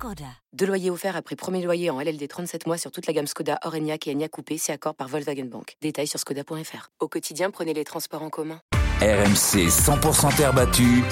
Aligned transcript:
Skoda. 0.00 0.24
Deux 0.54 0.64
loyers 0.64 0.88
offerts 0.88 1.14
après 1.14 1.36
premier 1.36 1.62
loyer 1.62 1.90
en 1.90 2.00
LLD 2.00 2.26
37 2.26 2.66
mois 2.66 2.78
sur 2.78 2.90
toute 2.90 3.06
la 3.06 3.12
gamme 3.12 3.26
Skoda, 3.26 3.58
Orenia 3.66 3.96
et 4.06 4.14
Enya 4.14 4.28
Coupé, 4.28 4.56
c'est 4.56 4.72
accord 4.72 4.94
par 4.94 5.08
Volkswagen 5.08 5.44
Bank. 5.44 5.76
Détails 5.82 6.06
sur 6.06 6.18
skoda.fr. 6.18 6.88
Au 7.00 7.08
quotidien, 7.08 7.50
prenez 7.50 7.74
les 7.74 7.84
transports 7.84 8.22
en 8.22 8.30
commun. 8.30 8.60
RMC 9.02 9.68
100% 9.68 10.34
terre 10.38 10.54
battue, 10.54 11.04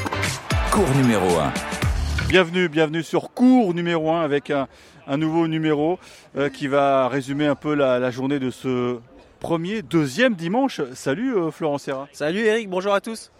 cours 0.73 0.89
numéro 0.97 1.27
1. 1.39 1.53
Bienvenue, 2.31 2.71
bienvenue 2.71 3.03
sur 3.03 3.35
cours 3.35 3.75
numéro 3.75 4.11
1 4.11 4.23
avec 4.23 4.51
un, 4.51 4.67
nouveau 5.19 5.49
numéro 5.49 5.99
euh, 6.39 6.49
qui 6.49 6.67
va 6.67 7.09
résumer 7.09 7.47
un 7.47 7.57
peu 7.57 7.75
la 7.75 8.11
journée 8.11 8.39
de 8.39 8.51
ce 8.51 9.01
premier, 9.39 9.83
deuxième 9.83 10.35
dimanche. 10.35 10.81
Salut 10.95 11.37
euh, 11.37 11.51
Florent 11.51 11.79
Serra. 11.79 12.09
Salut 12.13 12.41
Eric, 12.41 12.69
bonjour 12.69 12.93
à 12.93 13.01
tous. 13.01 13.31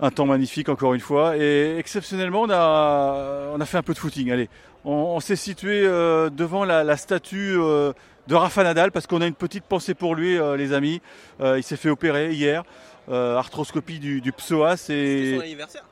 Un 0.00 0.10
temps 0.10 0.26
magnifique 0.26 0.68
encore 0.68 0.92
une 0.92 1.00
fois 1.00 1.36
et 1.38 1.76
exceptionnellement 1.78 2.42
on 2.42 2.50
a, 2.50 3.52
on 3.54 3.60
a 3.60 3.64
fait 3.64 3.78
un 3.78 3.82
peu 3.82 3.94
de 3.94 3.98
footing. 3.98 4.30
Allez, 4.30 4.50
on, 4.86 5.20
s'est 5.20 5.36
situé 5.36 5.82
euh, 5.84 6.30
devant 6.30 6.64
la, 6.64 6.96
statue 6.96 7.56
euh, 7.58 7.92
de 8.28 8.34
Rafa 8.34 8.64
Nadal 8.64 8.92
parce 8.92 9.06
qu'on 9.06 9.20
a 9.20 9.26
une 9.26 9.34
petite 9.34 9.64
pensée 9.64 9.94
pour 9.94 10.14
lui 10.14 10.38
les 10.56 10.72
amis. 10.72 11.02
il 11.40 11.62
s'est 11.62 11.76
fait 11.76 11.90
opérer 11.90 12.32
hier, 12.32 12.64
arthroscopie 13.08 13.98
du, 13.98 14.20
du 14.20 14.32
psoas 14.32 14.86
et 14.88 15.34
son 15.36 15.42
anniversaire. 15.42 15.84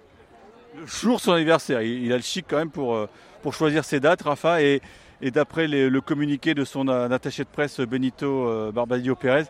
Le 0.81 0.87
jour 0.87 1.17
de 1.17 1.21
son 1.21 1.33
anniversaire. 1.33 1.83
Il, 1.83 2.13
a 2.13 2.17
le 2.17 2.23
chic 2.23 2.47
quand 2.49 2.57
même 2.57 2.71
pour, 2.71 3.07
pour 3.43 3.55
choisir 3.55 3.85
ses 3.85 4.01
dates 4.01 4.23
Rafa 4.23 4.63
et 4.63 4.81
et 5.25 5.31
d'après 5.31 5.67
le 5.67 6.01
communiqué 6.01 6.53
de 6.53 6.65
son 6.65 6.87
attaché 6.89 7.45
de 7.45 7.49
presse 7.49 7.81
Benito 7.81 8.47
euh, 8.47 8.73
Barbadio 8.73 9.15
Pérez, 9.15 9.45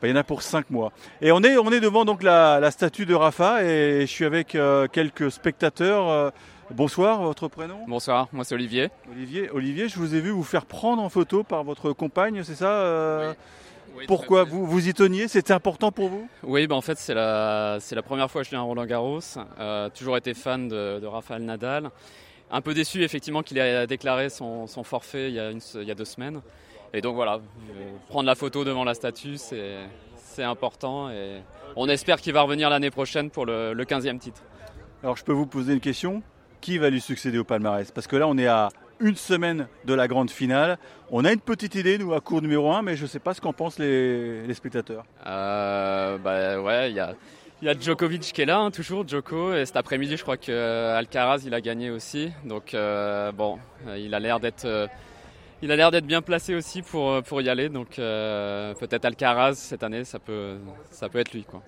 bah, 0.00 0.08
il 0.08 0.10
y 0.10 0.12
en 0.14 0.16
a 0.16 0.24
pour 0.24 0.40
5 0.40 0.70
mois. 0.70 0.90
Et 1.20 1.32
on 1.32 1.42
est, 1.42 1.58
on 1.58 1.70
est 1.70 1.80
devant 1.80 2.06
donc 2.06 2.22
la, 2.22 2.70
statue 2.70 3.04
de 3.04 3.14
Rafa 3.14 3.62
et 3.62 4.00
je 4.02 4.06
suis 4.06 4.24
avec 4.24 4.54
euh, 4.54 4.86
quelques 4.88 5.30
spectateurs. 5.30 6.32
Euh, 6.72 6.74
bonsoir, 6.74 7.22
votre 7.22 7.48
prénom 7.48 7.78
Bonsoir, 7.86 8.28
moi 8.32 8.44
c'est 8.44 8.54
Olivier. 8.54 8.88
Olivier. 9.10 9.50
Olivier, 9.50 9.88
je 9.88 9.96
vous 9.96 10.14
ai 10.14 10.20
vu 10.20 10.30
vous 10.30 10.42
faire 10.42 10.64
prendre 10.66 11.02
en 11.02 11.08
photo 11.08 11.42
par 11.42 11.64
votre 11.64 11.92
compagne, 11.92 12.42
c'est 12.44 12.54
ça 12.54 13.34
Pourquoi 14.06 14.44
vous, 14.44 14.66
vous 14.66 14.88
y 14.88 14.94
teniez 14.94 15.28
C'était 15.28 15.52
important 15.52 15.92
pour 15.92 16.08
vous? 16.08 16.28
Oui, 16.42 16.66
bah 16.66 16.74
en 16.74 16.80
fait 16.80 16.98
c'est 16.98 17.14
la, 17.14 17.78
la 17.90 18.02
première 18.02 18.30
fois 18.30 18.40
que 18.40 18.46
je 18.46 18.50
viens 18.50 18.60
à 18.60 18.64
Roland 18.64 18.86
Garros. 18.86 19.20
toujours 19.94 20.16
été 20.16 20.34
fan 20.34 20.68
de, 20.68 20.98
de 21.00 21.06
Rafael 21.06 21.42
Nadal. 21.42 21.90
Un 22.50 22.60
peu 22.60 22.74
déçu 22.74 23.02
effectivement 23.02 23.42
qu'il 23.42 23.58
ait 23.58 23.86
déclaré 23.86 24.28
son, 24.28 24.66
forfait 24.84 25.28
il 25.28 25.34
y, 25.34 25.40
a 25.40 25.50
il 25.50 25.84
y, 25.84 25.90
a 25.90 25.94
deux 25.94 26.04
semaines. 26.04 26.40
Et 26.92 27.00
donc 27.00 27.14
voilà, 27.14 27.40
prendre 28.08 28.26
la 28.26 28.34
photo 28.34 28.64
devant 28.64 28.84
la 28.84 28.94
statue, 28.94 29.36
c'est 29.38 30.42
important. 30.42 31.10
Et 31.10 31.40
on 31.76 31.88
espère 31.88 32.20
qu'il 32.20 32.34
va 32.34 32.42
revenir 32.42 32.68
l'année 32.68 32.90
prochaine 32.90 33.30
pour 33.30 33.46
le, 33.46 33.74
15e 33.74 34.18
titre. 34.18 34.42
Alors 35.02 35.16
je 35.16 35.24
peux 35.24 35.32
vous 35.32 35.46
poser 35.46 35.72
une 35.72 35.80
question? 35.80 36.22
Qui 36.62 36.78
va 36.78 36.90
lui 36.90 37.00
succéder 37.00 37.38
au 37.38 37.44
palmarès? 37.44 37.90
Parce 37.90 38.06
que 38.06 38.16
là 38.16 38.26
on 38.28 38.38
est 38.38 38.46
à 38.46 38.70
une 39.00 39.16
semaine 39.16 39.66
de 39.84 39.94
la 39.94 40.06
grande 40.06 40.30
finale. 40.30 40.78
On 41.10 41.24
a 41.24 41.32
une 41.32 41.40
petite 41.40 41.74
idée, 41.74 41.98
nous, 41.98 42.14
à 42.14 42.20
cours 42.20 42.40
numéro 42.40 42.72
1, 42.72 42.82
mais 42.82 42.96
je 42.96 43.02
ne 43.02 43.08
sais 43.08 43.18
pas 43.18 43.34
ce 43.34 43.40
qu'en 43.40 43.52
pensent 43.52 43.80
les, 43.80 44.54
spectateurs. 44.54 45.04
Euh, 45.26 46.18
bah 46.18 46.60
ouais, 46.60 46.90
il 46.90 46.96
y 46.96 47.68
a 47.68 47.78
Djokovic 47.78 48.22
qui 48.22 48.42
est 48.42 48.46
là, 48.46 48.60
hein, 48.60 48.70
toujours 48.70 49.06
Djoko. 49.06 49.54
Et 49.54 49.66
cet 49.66 49.76
après-midi, 49.76 50.16
je 50.16 50.22
crois 50.22 50.36
que 50.36 50.52
euh, 50.52 50.96
Alcaraz, 50.96 51.40
il 51.44 51.52
a 51.52 51.60
gagné 51.60 51.90
aussi. 51.90 52.30
Donc 52.44 52.74
euh, 52.74 53.32
bon, 53.32 53.58
il 53.96 54.14
a 54.14 54.20
l'air 54.20 54.38
d'être, 54.38 54.88
il 55.62 55.72
a 55.72 55.76
l'air 55.76 55.90
d'être 55.90 56.06
bien 56.06 56.22
placé 56.22 56.54
aussi 56.54 56.82
pour 56.82 57.24
pour 57.24 57.42
y 57.42 57.48
aller. 57.48 57.68
Donc 57.70 57.96
peut-être 57.96 59.04
Alcaraz 59.04 59.54
cette 59.54 59.82
année, 59.82 60.04
ça 60.04 60.20
peut, 60.20 60.58
ça 60.92 61.08
peut 61.08 61.18
être 61.18 61.32
lui, 61.32 61.42
quoi. 61.42 61.60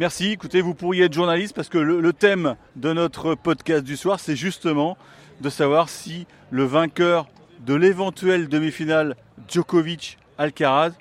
Merci. 0.00 0.30
Écoutez, 0.30 0.62
vous 0.62 0.72
pourriez 0.72 1.04
être 1.04 1.12
journaliste 1.12 1.54
parce 1.54 1.68
que 1.68 1.76
le, 1.76 2.12
thème 2.14 2.56
de 2.74 2.94
notre 2.94 3.34
podcast 3.34 3.84
du 3.84 3.98
soir, 3.98 4.18
c'est 4.18 4.34
justement 4.34 4.96
de 5.42 5.50
savoir 5.50 5.90
si 5.90 6.26
le 6.50 6.64
vainqueur 6.64 7.28
de 7.66 7.74
l'éventuelle 7.74 8.48
demi-finale 8.48 9.14
Djokovic-Alcaraz 9.46 10.92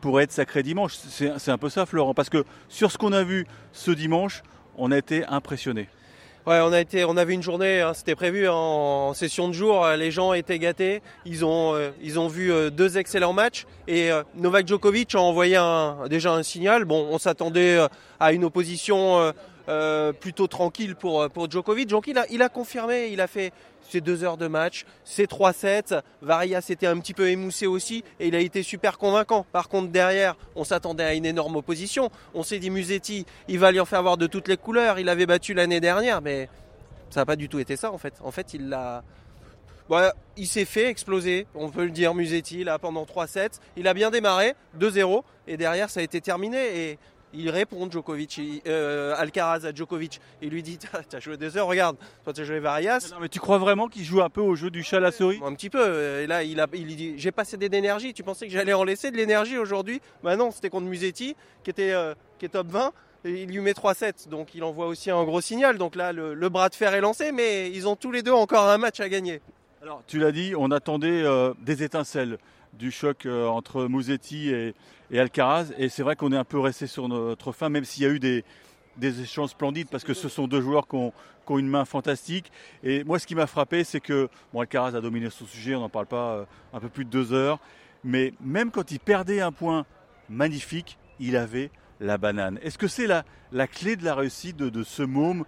pourrait 0.00 0.24
être 0.24 0.32
sacré 0.32 0.64
dimanche. 0.64 0.94
C'est 0.96 1.48
un 1.52 1.58
peu 1.58 1.68
ça, 1.68 1.86
Florent, 1.86 2.12
parce 2.12 2.28
que 2.28 2.44
sur 2.68 2.90
ce 2.90 2.98
qu'on 2.98 3.12
a 3.12 3.22
vu 3.22 3.46
ce 3.72 3.92
dimanche, 3.92 4.42
on 4.78 4.90
a 4.90 4.98
été 4.98 5.24
impressionné. 5.26 5.88
Ouais, 6.46 6.60
on 6.62 6.74
a 6.74 6.80
été, 6.80 7.06
on 7.06 7.16
avait 7.16 7.32
une 7.32 7.42
journée, 7.42 7.80
hein, 7.80 7.94
c'était 7.94 8.14
prévu 8.14 8.46
en, 8.48 9.14
session 9.14 9.48
de 9.48 9.54
jour. 9.54 9.86
Les 9.96 10.10
gens 10.10 10.34
étaient 10.34 10.58
gâtés. 10.58 11.00
Ils 11.24 11.42
ont, 11.42 11.74
euh, 11.74 11.88
ils 12.02 12.20
ont 12.20 12.28
vu 12.28 12.52
euh, 12.52 12.68
deux 12.68 12.98
excellents 12.98 13.32
matchs 13.32 13.64
et 13.88 14.12
euh, 14.12 14.22
Novak 14.36 14.68
Djokovic 14.68 15.14
a 15.14 15.20
envoyé 15.20 15.56
un, 15.56 16.06
déjà 16.10 16.34
un 16.34 16.42
signal. 16.42 16.84
Bon, 16.84 17.08
on 17.10 17.16
s'attendait 17.16 17.78
à 18.20 18.32
une 18.34 18.44
opposition 18.44 19.32
plutôt 20.20 20.46
tranquille 20.46 20.94
pour 20.96 21.28
pour 21.30 21.50
Djokovic. 21.50 21.88
Donc 21.88 22.06
il 22.06 22.42
a, 22.42 22.48
confirmé, 22.48 23.08
il 23.08 23.20
a 23.20 23.26
fait 23.26 23.52
ses 23.88 24.00
deux 24.00 24.24
heures 24.24 24.36
de 24.36 24.46
match, 24.46 24.84
ses 25.04 25.26
trois 25.26 25.52
sets. 25.52 25.94
Varia 26.22 26.60
s'était 26.60 26.86
un 26.86 26.98
petit 26.98 27.14
peu 27.14 27.28
émoussé 27.28 27.66
aussi 27.66 28.04
et 28.20 28.28
il 28.28 28.34
a 28.34 28.40
été 28.40 28.62
super 28.62 28.98
convaincant. 28.98 29.46
Par 29.52 29.68
contre, 29.68 29.88
derrière, 29.88 30.36
on 30.54 30.64
s'attendait 30.64 31.04
à 31.04 31.14
une 31.14 31.26
énorme 31.26 31.56
opposition. 31.56 32.10
On 32.34 32.42
s'est 32.42 32.58
dit 32.58 32.70
Musetti, 32.70 33.26
il 33.48 33.58
va 33.58 33.72
lui 33.72 33.80
en 33.80 33.84
faire 33.84 34.02
voir 34.02 34.16
de 34.16 34.26
toutes 34.26 34.48
les 34.48 34.56
couleurs. 34.56 34.98
Il 34.98 35.08
avait 35.08 35.26
battu 35.26 35.54
l'année 35.54 35.80
dernière, 35.80 36.20
mais 36.20 36.48
ça 37.10 37.20
n'a 37.20 37.26
pas 37.26 37.36
du 37.36 37.48
tout 37.48 37.58
été 37.58 37.76
ça 37.76 37.92
en 37.92 37.98
fait. 37.98 38.14
En 38.22 38.30
fait, 38.30 38.54
il 38.54 38.68
l'a. 38.68 39.02
il 40.36 40.46
s'est 40.46 40.64
fait 40.64 40.88
exploser, 40.88 41.46
on 41.54 41.70
peut 41.70 41.84
le 41.84 41.90
dire, 41.90 42.14
Musetti, 42.14 42.64
là, 42.64 42.78
pendant 42.78 43.04
3 43.04 43.26
sets. 43.26 43.60
Il 43.76 43.86
a 43.86 43.94
bien 43.94 44.10
démarré, 44.10 44.54
2-0, 44.78 45.22
et 45.46 45.56
derrière, 45.56 45.90
ça 45.90 46.00
a 46.00 46.02
été 46.02 46.20
terminé. 46.20 46.98
Il 47.36 47.50
répond 47.50 47.90
Djokovic, 47.90 48.40
euh, 48.66 49.14
Alcaraz 49.16 49.66
à 49.66 49.74
Djokovic. 49.74 50.20
Il 50.42 50.50
lui 50.50 50.62
dit 50.62 50.78
T'as 51.08 51.20
joué 51.20 51.36
deux 51.36 51.56
heures, 51.56 51.66
regarde, 51.66 51.96
toi 52.24 52.32
tu 52.32 52.40
as 52.40 52.44
joué 52.44 52.60
Varias. 52.60 53.10
Non, 53.12 53.18
mais 53.20 53.28
tu 53.28 53.40
crois 53.40 53.58
vraiment 53.58 53.88
qu'il 53.88 54.04
joue 54.04 54.22
un 54.22 54.30
peu 54.30 54.40
au 54.40 54.54
jeu 54.54 54.70
du 54.70 54.82
chat 54.82 54.98
à 54.98 55.00
la 55.00 55.12
souris 55.12 55.40
Un 55.44 55.54
petit 55.54 55.70
peu. 55.70 56.20
Et 56.20 56.26
là, 56.26 56.42
il, 56.42 56.60
a, 56.60 56.66
il 56.72 56.86
dit 56.96 57.14
J'ai 57.16 57.32
passé 57.32 57.56
d'énergie. 57.56 58.14
Tu 58.14 58.22
pensais 58.22 58.46
que 58.46 58.52
j'allais 58.52 58.72
en 58.72 58.84
laisser 58.84 59.10
de 59.10 59.16
l'énergie 59.16 59.58
aujourd'hui? 59.58 60.00
Bah 60.22 60.36
non, 60.36 60.50
c'était 60.50 60.70
contre 60.70 60.86
Musetti, 60.86 61.36
qui, 61.62 61.70
était, 61.70 61.92
euh, 61.92 62.14
qui 62.38 62.46
est 62.46 62.50
top 62.50 62.68
20. 62.68 62.92
Et 63.26 63.42
il 63.42 63.48
lui 63.48 63.60
met 63.60 63.72
3-7, 63.72 64.28
donc 64.28 64.54
il 64.54 64.62
envoie 64.64 64.86
aussi 64.86 65.10
un 65.10 65.24
gros 65.24 65.40
signal. 65.40 65.78
Donc 65.78 65.96
là, 65.96 66.12
le, 66.12 66.48
bras 66.50 66.68
de 66.68 66.74
fer 66.74 66.92
est 66.92 67.00
lancé, 67.00 67.32
mais 67.32 67.70
ils 67.70 67.88
ont 67.88 67.96
tous 67.96 68.10
les 68.10 68.22
deux 68.22 68.32
encore 68.32 68.68
un 68.68 68.76
match 68.76 69.00
à 69.00 69.08
gagner. 69.08 69.40
Alors, 69.82 70.02
tu 70.06 70.18
l'as 70.18 70.32
dit, 70.32 70.52
on 70.56 70.70
attendait 70.70 71.22
euh, 71.22 71.54
des 71.62 71.82
étincelles 71.82 72.38
du 72.78 72.90
choc 72.90 73.26
entre 73.26 73.86
Musetti 73.86 74.50
et, 74.50 74.74
Alcaraz. 75.18 75.72
Et 75.78 75.88
c'est 75.88 76.02
vrai 76.02 76.16
qu'on 76.16 76.32
est 76.32 76.36
un 76.36 76.44
peu 76.44 76.58
resté 76.58 76.86
sur 76.86 77.08
notre 77.08 77.52
fin, 77.52 77.68
même 77.68 77.84
s'il 77.84 78.02
y 78.02 78.06
a 78.06 78.10
eu 78.10 78.18
des, 78.18 78.44
des 78.96 79.20
échanges 79.20 79.50
splendides, 79.50 79.88
parce 79.90 80.04
que 80.04 80.14
ce 80.14 80.28
sont 80.28 80.46
deux 80.46 80.60
joueurs 80.60 80.86
qui 80.88 80.96
ont, 80.96 81.12
une 81.50 81.68
main 81.68 81.84
fantastique. 81.84 82.50
Et 82.82 83.04
moi, 83.04 83.18
ce 83.18 83.26
qui 83.26 83.34
m'a 83.34 83.46
frappé, 83.46 83.84
c'est 83.84 84.00
que 84.00 84.28
bon, 84.52 84.60
Alcaraz 84.60 84.96
a 84.96 85.00
dominé 85.00 85.28
son 85.28 85.44
sujet, 85.44 85.74
on 85.74 85.80
n'en 85.80 85.90
parle 85.90 86.06
pas 86.06 86.32
euh, 86.32 86.44
un 86.72 86.80
peu 86.80 86.88
plus 86.88 87.04
de 87.04 87.10
deux 87.10 87.32
heures. 87.34 87.58
Mais 88.02 88.32
même 88.40 88.70
quand 88.70 88.90
il 88.90 88.98
perdait 88.98 89.40
un 89.40 89.52
point 89.52 89.84
magnifique, 90.30 90.98
il 91.20 91.36
avait 91.36 91.70
la 92.00 92.18
banane. 92.18 92.58
Est-ce 92.62 92.78
que 92.78 92.88
c'est 92.88 93.06
la, 93.06 93.24
la 93.52 93.66
clé 93.66 93.96
de 93.96 94.04
la 94.04 94.14
réussite 94.14 94.56
de, 94.56 94.82
ce 94.82 95.02
môme 95.02 95.44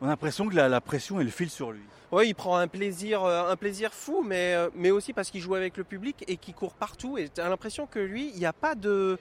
On 0.00 0.06
a 0.06 0.10
l'impression 0.10 0.48
que 0.48 0.54
la, 0.54 0.68
la 0.68 0.80
pression, 0.80 1.20
elle 1.20 1.30
file 1.30 1.50
sur 1.50 1.72
lui. 1.72 1.82
Oui, 2.12 2.28
il 2.28 2.34
prend 2.34 2.56
un 2.56 2.66
plaisir, 2.66 3.22
euh, 3.22 3.52
un 3.52 3.54
plaisir 3.54 3.92
fou, 3.94 4.24
mais, 4.26 4.54
euh, 4.54 4.68
mais 4.74 4.90
aussi 4.90 5.12
parce 5.12 5.30
qu'il 5.30 5.40
joue 5.40 5.54
avec 5.54 5.76
le 5.76 5.84
public 5.84 6.24
et 6.26 6.38
qu'il 6.38 6.54
court 6.54 6.74
partout. 6.74 7.18
Et 7.18 7.28
tu 7.28 7.40
as 7.40 7.48
l'impression 7.48 7.86
que 7.86 8.00
lui, 8.00 8.30
il 8.34 8.38
n'y 8.38 8.46
a 8.46 8.52
pas 8.52 8.74
de, 8.74 9.16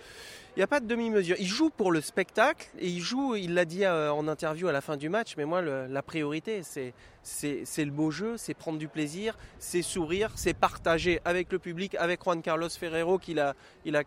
de 0.58 0.80
demi-mesure. 0.88 1.36
Il 1.38 1.46
joue 1.46 1.70
pour 1.70 1.92
le 1.92 2.02
spectacle 2.02 2.68
et 2.80 2.88
il 2.88 3.02
joue, 3.02 3.36
il 3.36 3.54
l'a 3.54 3.66
dit 3.66 3.86
euh, 3.86 4.12
en 4.12 4.28
interview 4.28 4.68
à 4.70 4.72
la 4.72 4.82
fin 4.82 4.98
du 4.98 5.08
match, 5.08 5.36
mais 5.38 5.46
moi, 5.46 5.62
la 5.62 6.02
priorité, 6.02 6.64
c'est, 6.64 6.94
c'est, 7.22 7.86
le 7.86 7.92
beau 7.92 8.10
jeu, 8.10 8.38
c'est 8.38 8.56
prendre 8.56 8.80
du 8.80 8.88
plaisir, 8.88 9.38
c'est 9.60 9.84
sourire, 9.84 10.32
c'est 10.36 10.56
partager 10.56 11.22
avec 11.26 11.52
le 11.52 11.60
public, 11.60 11.94
avec 12.00 12.24
Juan 12.24 12.42
Carlos 12.42 12.70
Ferrero, 12.70 13.20
qu'il 13.20 13.40
a, 13.40 13.54
il 13.86 13.96
a 13.98 14.04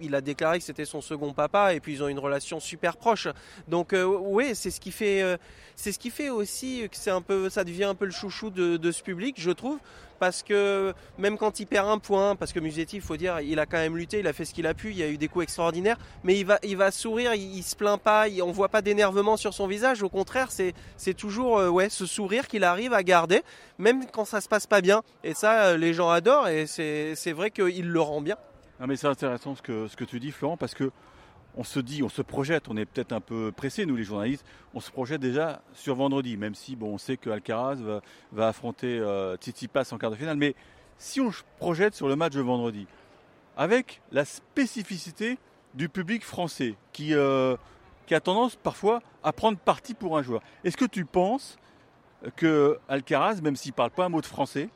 il 0.00 0.14
a 0.14 0.20
déclaré 0.20 0.58
que 0.58 0.64
c'était 0.64 0.84
son 0.84 1.00
second 1.00 1.32
papa 1.32 1.74
et 1.74 1.80
puis 1.80 1.94
ils 1.94 2.02
ont 2.02 2.08
une 2.08 2.18
relation 2.18 2.60
super 2.60 2.96
proche. 2.96 3.28
Donc 3.68 3.92
euh, 3.92 4.04
oui, 4.04 4.54
c'est 4.54 4.70
ce 4.70 4.80
qui 4.80 4.90
fait, 4.90 5.22
euh, 5.22 5.36
c'est 5.76 5.92
ce 5.92 5.98
qui 5.98 6.10
fait 6.10 6.30
aussi 6.30 6.88
que 6.90 6.96
c'est 6.96 7.10
un 7.10 7.22
peu, 7.22 7.48
ça 7.50 7.64
devient 7.64 7.84
un 7.84 7.94
peu 7.94 8.04
le 8.04 8.10
chouchou 8.10 8.50
de, 8.50 8.92
ce 8.92 9.02
public, 9.02 9.36
je 9.38 9.50
trouve, 9.50 9.78
parce 10.18 10.42
que 10.42 10.94
même 11.18 11.36
quand 11.36 11.60
il 11.60 11.66
perd 11.66 11.88
un 11.88 11.98
point, 11.98 12.36
parce 12.36 12.52
que 12.52 12.60
Musetti, 12.60 12.96
il 12.96 13.02
faut 13.02 13.16
dire, 13.16 13.40
il 13.40 13.58
a 13.58 13.66
quand 13.66 13.78
même 13.78 13.96
lutté, 13.96 14.20
il 14.20 14.26
a 14.26 14.32
fait 14.32 14.44
ce 14.44 14.54
qu'il 14.54 14.66
a 14.66 14.74
pu, 14.74 14.90
il 14.90 14.96
y 14.96 15.02
a 15.02 15.08
eu 15.08 15.18
des 15.18 15.28
coups 15.28 15.44
extraordinaires, 15.44 15.98
mais 16.22 16.38
il 16.38 16.46
va, 16.46 16.58
il 16.62 16.76
va 16.76 16.90
sourire, 16.90 17.34
il, 17.34 17.62
se 17.62 17.74
plaint 17.74 18.00
pas, 18.00 18.26
on 18.42 18.52
voit 18.52 18.68
pas 18.68 18.82
d'énervement 18.82 19.36
sur 19.36 19.54
son 19.54 19.66
visage. 19.66 20.02
Au 20.02 20.08
contraire, 20.08 20.50
c'est, 20.50 20.74
c'est 20.96 21.14
toujours 21.14 21.58
euh, 21.58 21.68
ouais 21.68 21.88
ce 21.88 22.06
sourire 22.06 22.46
qu'il 22.46 22.64
arrive 22.64 22.92
à 22.92 23.02
garder, 23.02 23.42
même 23.78 24.06
quand 24.10 24.24
ça 24.24 24.40
se 24.40 24.48
passe 24.48 24.66
pas 24.66 24.80
bien. 24.80 25.02
Et 25.24 25.34
ça, 25.34 25.76
les 25.76 25.94
gens 25.94 26.10
adorent 26.10 26.48
et 26.48 26.66
c'est, 26.66 27.14
c'est 27.14 27.32
vrai 27.32 27.50
qu'il 27.50 27.88
le 27.88 28.00
rend 28.00 28.20
bien. 28.20 28.36
Mais 28.80 28.96
c'est 28.96 29.06
intéressant 29.06 29.54
ce 29.54 29.62
que, 29.62 29.88
ce 29.88 29.96
que 29.96 30.04
tu 30.04 30.20
dis, 30.20 30.30
Florent, 30.30 30.56
parce 30.56 30.74
que 30.74 30.90
on 31.56 31.64
se 31.64 31.78
dit, 31.78 32.02
on 32.02 32.08
se 32.08 32.22
projette, 32.22 32.68
on 32.68 32.76
est 32.76 32.84
peut-être 32.84 33.12
un 33.12 33.20
peu 33.20 33.52
pressé, 33.52 33.86
nous 33.86 33.96
les 33.96 34.04
journalistes, 34.04 34.44
on 34.74 34.80
se 34.80 34.90
projette 34.90 35.20
déjà 35.20 35.62
sur 35.72 35.94
vendredi, 35.94 36.36
même 36.36 36.54
si 36.54 36.74
bon, 36.74 36.94
on 36.94 36.98
sait 36.98 37.16
que 37.16 37.30
Alcaraz 37.30 37.76
va, 38.32 38.48
affronter 38.48 38.98
euh, 38.98 39.36
Tsitsipas 39.36 39.92
en 39.92 39.98
quart 39.98 40.10
de 40.10 40.16
finale. 40.16 40.36
Mais 40.36 40.54
si 40.98 41.20
on 41.20 41.30
se 41.30 41.42
projette 41.58 41.94
sur 41.94 42.08
le 42.08 42.16
match 42.16 42.32
de 42.32 42.40
vendredi, 42.40 42.86
avec 43.56 44.00
la 44.10 44.24
spécificité 44.24 45.38
du 45.74 45.88
public 45.88 46.24
français 46.24 46.74
qui, 46.92 47.14
euh, 47.14 47.56
qui 48.06 48.14
a 48.14 48.20
tendance 48.20 48.56
parfois 48.56 49.00
à 49.22 49.32
prendre 49.32 49.58
parti 49.58 49.94
pour 49.94 50.18
un 50.18 50.22
joueur, 50.22 50.42
est-ce 50.64 50.76
que 50.76 50.84
tu 50.84 51.04
penses 51.04 51.56
que 52.36 52.78
Alcaraz, 52.88 53.40
même 53.42 53.54
s'il 53.54 53.72
ne 53.72 53.76
parle 53.76 53.90
pas 53.90 54.06
un 54.06 54.08
mot 54.08 54.20
de 54.20 54.26
français, 54.26 54.70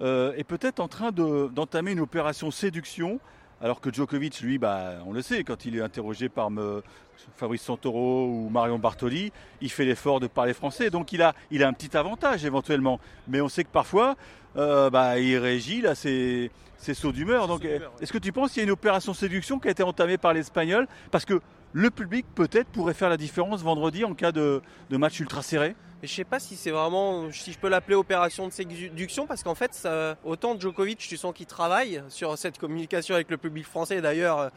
euh, 0.00 0.32
est 0.36 0.44
peut-être 0.44 0.80
en 0.80 0.88
train 0.88 1.12
d'entamer 1.12 1.92
une 1.92 2.00
opération 2.00 2.50
séduction 2.50 3.20
alors 3.62 3.82
que 3.82 3.92
Djokovic, 3.92 4.40
lui, 4.40 4.56
bah, 4.56 4.94
on 5.04 5.12
le 5.12 5.20
sait, 5.20 5.44
quand 5.44 5.66
il 5.66 5.76
est 5.76 5.82
interrogé 5.82 6.30
par 6.30 6.50
me, 6.50 6.82
Fabrice 7.36 7.62
Santoro 7.62 8.26
ou 8.26 8.48
Marion 8.48 8.78
Bartoli, 8.78 9.32
il 9.60 9.70
fait 9.70 9.84
l'effort 9.84 10.18
de 10.18 10.26
parler 10.26 10.54
français. 10.54 10.88
Donc 10.88 11.12
il 11.12 11.20
a, 11.20 11.34
il 11.50 11.62
a 11.62 11.68
un 11.68 11.74
petit 11.74 11.94
avantage 11.94 12.44
éventuellement. 12.46 13.00
Mais 13.28 13.42
on 13.42 13.50
sait 13.50 13.64
que 13.64 13.70
parfois, 13.70 14.16
euh, 14.56 14.88
bah, 14.88 15.18
il 15.18 15.36
régit 15.36 15.82
là, 15.82 15.94
ses, 15.94 16.50
sauts 16.78 17.12
d'humeur. 17.12 17.48
Donc 17.48 17.66
est-ce 18.00 18.12
que 18.12 18.18
tu 18.18 18.32
penses 18.32 18.52
qu'il 18.52 18.60
y 18.60 18.62
a 18.62 18.64
une 18.64 18.70
opération 18.70 19.12
séduction 19.12 19.58
qui 19.58 19.68
a 19.68 19.70
été 19.72 19.82
entamée 19.82 20.16
par 20.16 20.32
l'Espagnol? 20.32 20.88
Parce 21.10 21.26
que 21.26 21.42
le 21.72 21.90
public 21.90 22.26
peut-être 22.34 22.68
pourrait 22.68 22.94
faire 22.94 23.08
la 23.08 23.16
différence 23.16 23.62
vendredi 23.62 24.04
en 24.04 24.14
cas 24.14 24.32
de, 24.32 24.62
match 24.90 25.20
ultra 25.20 25.42
serré? 25.42 25.74
Je 26.02 26.08
sais 26.08 26.24
pas 26.24 26.40
si 26.40 26.56
c'est 26.56 26.70
vraiment, 26.70 27.30
si 27.30 27.52
je 27.52 27.58
peux 27.58 27.68
l'appeler 27.68 27.94
opération 27.94 28.48
de 28.48 28.52
séduction, 28.52 29.26
parce 29.26 29.42
qu'en 29.42 29.54
fait, 29.54 29.86
autant 30.24 30.58
Djokovic, 30.58 30.98
tu 30.98 31.16
sens 31.16 31.34
qu'il 31.34 31.46
travaille 31.46 32.02
sur 32.08 32.38
cette 32.38 32.58
communication 32.58 33.14
avec 33.14 33.30
le 33.30 33.36
public 33.36 33.66
français. 33.66 34.00
D'ailleurs, 34.00 34.50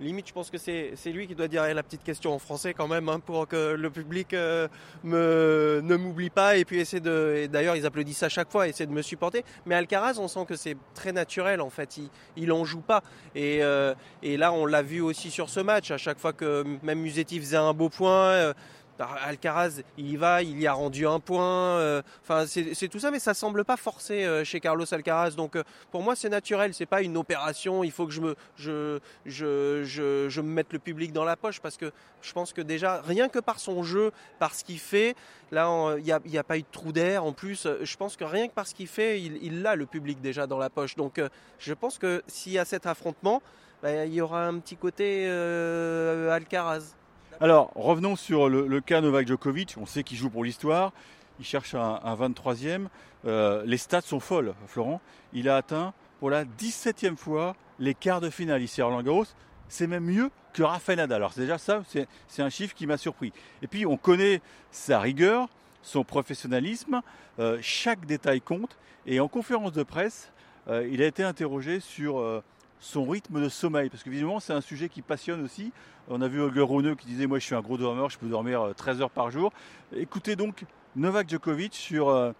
limite, 0.00 0.28
je 0.28 0.32
pense 0.32 0.50
que 0.50 0.58
c'est 0.58 1.12
lui 1.12 1.26
qui 1.26 1.34
doit 1.34 1.48
dire 1.48 1.62
la 1.74 1.82
petite 1.82 2.02
question 2.02 2.34
en 2.34 2.38
français 2.38 2.74
quand 2.74 2.88
même, 2.88 3.08
hein, 3.08 3.20
pour 3.20 3.46
que 3.48 3.74
le 3.74 3.90
public 3.90 4.34
euh, 4.34 4.68
me, 5.04 5.80
ne 5.82 5.96
m'oublie 5.96 6.30
pas. 6.30 6.56
Et 6.56 6.64
puis 6.64 6.78
essaie 6.80 7.00
de. 7.00 7.48
D'ailleurs, 7.50 7.76
ils 7.76 7.86
applaudissent 7.86 8.22
à 8.22 8.28
chaque 8.28 8.50
fois, 8.50 8.68
essaie 8.68 8.86
de 8.86 8.92
me 8.92 9.02
supporter. 9.02 9.44
Mais 9.66 9.74
Alcaraz, 9.74 10.18
on 10.18 10.28
sent 10.28 10.46
que 10.46 10.56
c'est 10.56 10.76
très 10.94 11.12
naturel 11.12 11.60
en 11.60 11.70
fait. 11.70 11.96
Il, 11.96 12.08
il 12.36 12.52
en 12.52 12.64
joue 12.64 12.80
pas. 12.80 13.02
Et, 13.34 13.62
euh, 13.62 13.94
et 14.22 14.36
là, 14.36 14.52
on 14.52 14.66
l'a 14.66 14.82
vu 14.82 15.00
aussi 15.00 15.30
sur 15.30 15.48
ce 15.48 15.60
match. 15.60 15.90
À 15.90 15.98
chaque 15.98 16.18
fois 16.18 16.32
que 16.32 16.64
même 16.82 17.00
Musetti 17.00 17.38
faisait 17.38 17.56
un 17.56 17.72
beau 17.72 17.88
point 17.88 18.54
Alcaraz, 19.00 19.82
il 19.96 20.10
y 20.10 20.16
va, 20.16 20.42
il 20.42 20.60
y 20.60 20.66
a 20.66 20.72
rendu 20.72 21.06
un 21.06 21.20
point. 21.20 21.78
Euh, 21.78 22.02
enfin, 22.22 22.46
c'est 22.46 22.88
tout 22.88 22.98
ça, 22.98 23.10
mais 23.10 23.18
ça 23.18 23.34
semble 23.34 23.64
pas 23.64 23.76
forcé 23.76 24.24
euh, 24.24 24.44
chez 24.44 24.60
Carlos 24.60 24.92
Alcaraz. 24.92 25.32
Donc, 25.32 25.56
euh, 25.56 25.62
pour 25.90 26.02
moi, 26.02 26.16
c'est 26.16 26.28
naturel. 26.28 26.74
C'est 26.74 26.86
pas 26.86 27.02
une 27.02 27.16
opération. 27.16 27.84
Il 27.84 27.92
faut 27.92 28.06
que 28.06 28.12
je 28.12 28.20
me, 28.20 28.36
je, 28.56 28.98
je, 29.26 29.84
je, 29.84 30.40
me 30.40 30.48
mette 30.48 30.72
le 30.72 30.78
public 30.78 31.12
dans 31.12 31.24
la 31.24 31.36
poche 31.36 31.60
parce 31.60 31.76
que 31.76 31.92
je 32.22 32.32
pense 32.32 32.52
que 32.52 32.60
déjà, 32.60 33.00
rien 33.02 33.28
que 33.28 33.38
par 33.38 33.60
son 33.60 33.82
jeu, 33.82 34.12
par 34.38 34.54
ce 34.54 34.64
qu'il 34.64 34.80
fait, 34.80 35.14
là, 35.52 35.96
il 35.98 36.04
n'y 36.04 36.12
a, 36.12 36.40
a, 36.40 36.44
pas 36.44 36.58
eu 36.58 36.62
de 36.62 36.66
trou 36.70 36.92
d'air. 36.92 37.24
En 37.24 37.32
plus, 37.32 37.68
je 37.82 37.96
pense 37.96 38.16
que 38.16 38.24
rien 38.24 38.48
que 38.48 38.54
par 38.54 38.66
ce 38.66 38.74
qu'il 38.74 38.88
fait, 38.88 39.20
il, 39.20 39.66
a 39.66 39.76
le 39.76 39.86
public 39.86 40.20
déjà 40.20 40.46
dans 40.46 40.58
la 40.58 40.70
poche. 40.70 40.96
Donc, 40.96 41.20
je 41.58 41.74
pense 41.74 41.98
que 41.98 42.22
s'il 42.26 42.52
y 42.52 42.58
a 42.58 42.64
cet 42.64 42.86
affrontement, 42.86 43.42
bah, 43.82 44.04
il 44.06 44.14
y 44.14 44.20
aura 44.20 44.46
un 44.46 44.58
petit 44.58 44.76
côté 44.76 45.28
Alcaraz. 45.28 46.97
Alors, 47.40 47.70
revenons 47.76 48.16
sur 48.16 48.48
le, 48.48 48.80
cas 48.80 49.00
Novak 49.00 49.28
Djokovic. 49.28 49.76
On 49.80 49.86
sait 49.86 50.02
qu'il 50.02 50.18
joue 50.18 50.28
pour 50.28 50.42
l'histoire. 50.42 50.92
Il 51.38 51.44
cherche 51.44 51.72
un, 51.76 52.16
23e. 52.16 52.88
Euh, 53.26 53.62
les 53.64 53.76
stats 53.76 54.00
sont 54.00 54.18
folles, 54.18 54.54
Florent. 54.66 55.00
Il 55.32 55.48
a 55.48 55.56
atteint 55.56 55.94
pour 56.18 56.30
la 56.30 56.44
17e 56.44 57.16
fois 57.16 57.54
les 57.78 57.94
quarts 57.94 58.20
de 58.20 58.28
finale 58.28 58.60
ici 58.60 58.82
à 58.82 58.86
Roland. 58.86 59.22
C'est 59.68 59.86
même 59.86 60.02
mieux 60.06 60.32
que 60.52 60.64
Rafael 60.64 60.96
Nadal. 60.96 61.18
Alors, 61.18 61.32
déjà 61.36 61.58
ça, 61.58 61.84
c'est 61.86 62.42
un 62.42 62.50
chiffre 62.50 62.74
qui 62.74 62.88
m'a 62.88 62.96
surpris. 62.96 63.32
Et 63.62 63.68
puis, 63.68 63.86
on 63.86 63.96
connaît 63.96 64.40
sa 64.72 64.98
rigueur, 64.98 65.48
son 65.82 66.02
professionnalisme. 66.02 67.02
Euh, 67.38 67.58
chaque 67.62 68.04
détail 68.04 68.40
compte. 68.40 68.76
Et 69.06 69.20
en 69.20 69.28
conférence 69.28 69.72
de 69.72 69.84
presse, 69.84 70.32
euh, 70.66 70.88
il 70.90 71.00
a 71.02 71.06
été 71.06 71.22
interrogé 71.22 71.78
sur 71.78 72.42
son 72.80 73.04
rythme 73.04 73.42
de 73.42 73.48
sommeil. 73.48 73.88
Parce 73.90 74.02
que 74.02 74.10
visiblement, 74.10 74.40
c'est 74.40 74.52
un 74.52 74.60
sujet 74.60 74.88
qui 74.88 75.02
passionne 75.02 75.44
aussi. 75.44 75.72
On 76.08 76.20
a 76.22 76.28
vu 76.28 76.40
Holger 76.40 76.62
Rune 76.62 76.96
qui 76.96 77.06
disait 77.06 77.26
Moi, 77.26 77.38
je 77.38 77.44
suis 77.44 77.54
un 77.54 77.60
gros 77.60 77.76
dormeur, 77.76 78.10
je 78.10 78.18
peux 78.18 78.28
dormir 78.28 78.72
13 78.76 78.98
euh, 78.98 79.02
heures 79.02 79.10
par 79.10 79.30
jour. 79.30 79.52
Écoutez 79.94 80.36
donc 80.36 80.64
Novak 80.96 81.28
Djokovic 81.28 81.74
sur, 81.74 82.08
euh, 82.08 82.32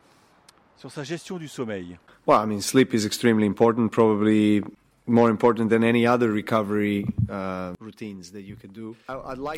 sur 0.76 0.90
sa 0.90 1.04
gestion 1.04 1.38
du 1.38 1.48
sommeil. 1.48 1.98
Well, 2.26 2.40
I 2.42 2.46
mean, 2.46 2.60
sleep 2.60 2.94
is 2.94 3.06
extremely 3.06 3.46
important. 3.46 3.88
Probably 3.88 4.62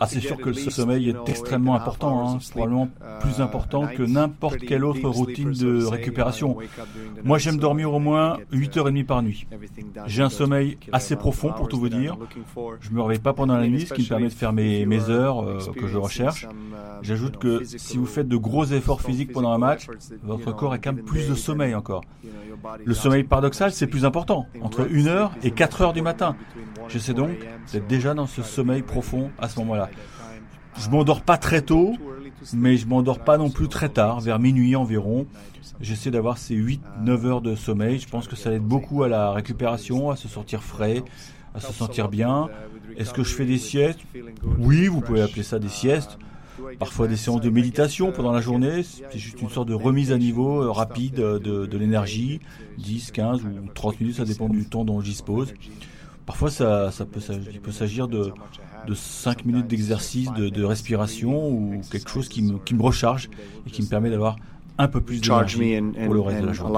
ah, 0.00 0.06
c'est 0.06 0.20
sûr 0.20 0.36
que 0.36 0.52
ce 0.52 0.70
sommeil 0.70 1.10
est 1.10 1.28
extrêmement 1.28 1.74
important, 1.74 2.28
hein, 2.28 2.38
probablement 2.50 2.88
uh, 3.00 3.20
plus 3.20 3.40
important 3.40 3.86
que 3.86 4.02
n'importe 4.02 4.58
quelle 4.58 4.84
autre 4.84 5.08
routine 5.08 5.52
de 5.52 5.84
récupération. 5.84 6.56
Moi, 7.24 7.38
j'aime 7.38 7.58
dormir 7.58 7.92
au 7.92 7.98
moins 7.98 8.38
8h30 8.52 9.04
par 9.04 9.22
nuit. 9.22 9.46
J'ai 10.06 10.22
un 10.22 10.30
sommeil 10.30 10.78
assez 10.92 11.16
profond, 11.16 11.52
pour 11.52 11.68
tout 11.68 11.78
vous 11.78 11.88
dire. 11.88 12.16
Je 12.80 12.90
me 12.90 13.02
réveille 13.02 13.18
pas 13.18 13.32
pendant 13.32 13.56
la 13.56 13.66
nuit, 13.66 13.86
ce 13.86 13.94
qui 13.94 14.02
me 14.02 14.08
permet 14.08 14.28
de 14.28 14.32
faire 14.32 14.52
mes, 14.52 14.86
mes 14.86 15.10
heures 15.10 15.42
euh, 15.42 15.58
que 15.76 15.86
je 15.86 15.98
recherche. 15.98 16.44
Uh, 16.44 16.46
J'ajoute 17.02 17.38
que 17.38 17.64
si 17.64 17.96
vous 17.96 18.06
faites 18.06 18.28
de 18.28 18.36
gros 18.36 18.66
efforts 18.66 19.00
physiques 19.00 19.32
pendant 19.32 19.52
un 19.52 19.58
match, 19.58 19.86
votre 20.22 20.54
corps 20.54 20.72
a 20.72 20.78
quand 20.78 20.92
même 20.92 21.04
plus 21.04 21.28
de 21.28 21.34
sommeil 21.34 21.74
encore. 21.74 22.02
Le 22.84 22.94
sommeil 22.94 23.24
paradoxal, 23.24 23.72
c'est 23.72 23.86
plus 23.86 24.04
important, 24.04 24.46
entre 24.60 24.86
1 24.92 25.06
heure 25.06 25.32
et 25.42 25.50
4 25.50 25.82
heures 25.82 25.92
du 25.92 26.02
matin. 26.02 26.36
J'essaie 26.88 27.14
donc 27.14 27.30
d'être 27.72 27.86
déjà 27.86 28.14
dans 28.14 28.26
ce 28.26 28.42
sommeil 28.42 28.82
profond 28.82 29.30
à 29.38 29.48
ce 29.48 29.58
moment-là. 29.60 29.90
Je 30.78 30.88
m'endors 30.88 31.22
pas 31.22 31.36
très 31.36 31.62
tôt, 31.62 31.94
mais 32.54 32.76
je 32.76 32.86
m'endors 32.86 33.18
pas 33.18 33.38
non 33.38 33.50
plus 33.50 33.68
très 33.68 33.88
tard, 33.88 34.20
vers 34.20 34.38
minuit 34.38 34.76
environ. 34.76 35.26
J'essaie 35.80 36.10
d'avoir 36.10 36.38
ces 36.38 36.54
8-9 36.54 37.26
heures 37.26 37.40
de 37.40 37.54
sommeil. 37.54 37.98
Je 37.98 38.08
pense 38.08 38.28
que 38.28 38.36
ça 38.36 38.52
aide 38.52 38.62
beaucoup 38.62 39.02
à 39.02 39.08
la 39.08 39.32
récupération, 39.32 40.10
à 40.10 40.16
se 40.16 40.28
sentir 40.28 40.62
frais, 40.62 41.02
à 41.54 41.60
se 41.60 41.72
sentir 41.72 42.08
bien. 42.08 42.48
Est-ce 42.96 43.12
que 43.12 43.22
je 43.22 43.34
fais 43.34 43.46
des 43.46 43.58
siestes? 43.58 44.00
Oui, 44.58 44.86
vous 44.86 45.00
pouvez 45.00 45.22
appeler 45.22 45.42
ça 45.42 45.58
des 45.58 45.68
siestes 45.68 46.18
parfois 46.78 47.08
des 47.08 47.16
séances 47.16 47.40
de 47.40 47.50
méditation 47.50 48.12
pendant 48.12 48.32
la 48.32 48.40
journée. 48.40 48.82
C'est 48.82 49.18
juste 49.18 49.40
une 49.40 49.50
sorte 49.50 49.68
de 49.68 49.74
remise 49.74 50.12
à 50.12 50.18
niveau 50.18 50.62
euh, 50.62 50.70
rapide 50.70 51.14
de, 51.14 51.76
l'énergie, 51.76 52.40
10, 52.78 53.10
15 53.12 53.44
ou 53.44 53.48
30 53.74 54.00
minutes, 54.00 54.16
ça 54.16 54.24
dépend 54.24 54.48
du 54.48 54.64
temps 54.66 54.84
dont 54.84 55.00
j'y 55.00 55.10
dispose. 55.10 55.54
Parfois, 56.26 56.50
ça, 56.50 56.90
ça 56.92 57.04
peut, 57.06 57.20
il 57.52 57.60
peut 57.60 57.72
s'agir 57.72 58.06
de, 58.06 58.32
de 58.86 58.94
5 58.94 59.44
minutes 59.44 59.66
d'exercice 59.66 60.32
de, 60.32 60.64
respiration 60.64 61.48
ou 61.48 61.80
quelque 61.90 62.10
chose 62.10 62.28
qui 62.28 62.42
me, 62.42 62.58
qui 62.58 62.74
me 62.74 62.82
recharge 62.82 63.30
et 63.66 63.70
qui 63.70 63.82
me 63.82 63.88
permet 63.88 64.10
d'avoir 64.10 64.36
un 64.78 64.88
peu 64.88 65.00
plus 65.00 65.20
d'énergie 65.20 65.80
pour 66.04 66.14
le 66.14 66.20
reste 66.20 66.40
de 66.40 66.46
la 66.46 66.52
journée. 66.52 66.72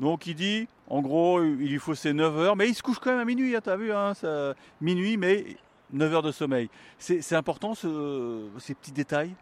Donc 0.00 0.26
il 0.26 0.34
dit, 0.34 0.68
en 0.88 1.00
gros, 1.00 1.42
il 1.42 1.68
lui 1.68 1.78
faut 1.78 1.94
ses 1.94 2.12
9 2.12 2.38
heures, 2.38 2.56
mais 2.56 2.68
il 2.68 2.74
se 2.74 2.82
couche 2.82 2.98
quand 2.98 3.10
même 3.10 3.18
à 3.18 3.24
minuit, 3.24 3.56
hein, 3.56 3.60
tu 3.62 3.70
as 3.70 3.76
vu, 3.76 3.92
hein, 3.92 4.14
ça, 4.14 4.54
minuit, 4.80 5.16
mais 5.16 5.44
9 5.92 6.14
heures 6.14 6.22
de 6.22 6.32
sommeil. 6.32 6.68
C'est 6.98 7.34
important 7.34 7.74
ce, 7.74 8.46
ces 8.58 8.74
petits 8.74 8.92
détails? 8.92 9.34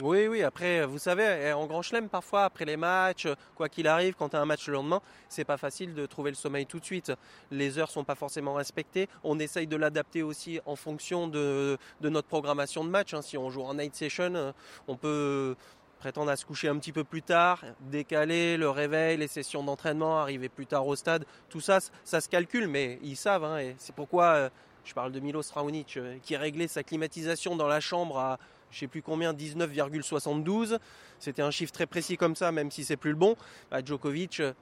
Oui, 0.00 0.26
oui, 0.26 0.42
après, 0.42 0.86
vous 0.86 0.98
savez, 0.98 1.52
en 1.52 1.66
grand 1.66 1.82
chelem, 1.82 2.08
parfois, 2.08 2.44
après 2.44 2.64
les 2.64 2.78
matchs, 2.78 3.28
quoi 3.54 3.68
qu'il 3.68 3.86
arrive, 3.86 4.14
quand 4.14 4.30
tu 4.30 4.36
as 4.36 4.40
un 4.40 4.46
match 4.46 4.66
le 4.66 4.72
lendemain, 4.72 5.02
c'est 5.28 5.44
pas 5.44 5.58
facile 5.58 5.92
de 5.92 6.06
trouver 6.06 6.30
le 6.30 6.34
sommeil 6.34 6.64
tout 6.64 6.80
de 6.80 6.84
suite. 6.84 7.12
Les 7.50 7.78
heures 7.78 7.90
sont 7.90 8.02
pas 8.02 8.14
forcément 8.14 8.54
respectées. 8.54 9.06
On 9.22 9.38
essaye 9.38 9.66
de 9.66 9.76
l'adapter 9.76 10.22
aussi 10.22 10.60
en 10.64 10.76
fonction 10.76 11.28
de, 11.28 11.76
notre 12.00 12.26
programmation 12.26 12.84
de 12.84 12.88
match. 12.88 13.12
Hein. 13.12 13.20
Si 13.20 13.36
on 13.36 13.50
joue 13.50 13.64
en 13.64 13.74
night 13.74 13.94
session, 13.94 14.54
on 14.88 14.96
peut 14.96 15.56
prétendre 15.98 16.30
à 16.30 16.36
se 16.36 16.46
coucher 16.46 16.68
un 16.68 16.78
petit 16.78 16.90
peu 16.90 17.04
plus 17.04 17.22
tard, 17.22 17.62
décaler 17.82 18.56
le 18.56 18.70
réveil, 18.70 19.18
les 19.18 19.28
sessions 19.28 19.62
d'entraînement, 19.62 20.18
arriver 20.18 20.48
plus 20.48 20.66
tard 20.66 20.86
au 20.86 20.96
stade. 20.96 21.26
Tout 21.50 21.60
ça, 21.60 21.80
ça 22.02 22.22
se 22.22 22.30
calcule, 22.30 22.66
mais 22.66 22.98
ils 23.02 23.14
savent. 23.14 23.44
Hein, 23.44 23.74
c'est 23.76 23.94
pourquoi 23.94 24.24
euh, 24.24 24.48
je 24.84 24.94
parle 24.94 25.12
de 25.12 25.20
Milos 25.20 25.42
Raonic 25.54 25.96
euh, 25.96 26.16
qui 26.22 26.36
réglait 26.36 26.68
sa 26.68 26.82
climatisation 26.82 27.56
dans 27.56 27.68
la 27.68 27.80
chambre 27.80 28.18
à 28.18 28.38
je 28.70 28.78
sais 28.78 28.86
plus 28.86 29.02
combien, 29.02 29.34
19,72. 29.34 30.78
C'était 31.18 31.42
un 31.42 31.50
chiffre 31.50 31.72
très 31.72 31.84
précis 31.84 32.16
comme 32.16 32.34
ça, 32.34 32.52
même 32.52 32.70
si 32.70 32.84
c'est 32.84 32.96
plus 32.96 33.10
le 33.10 33.16
bon. 33.16 33.36
Bah, 33.70 33.84
Djokovic, 33.84 34.40
euh, 34.40 34.54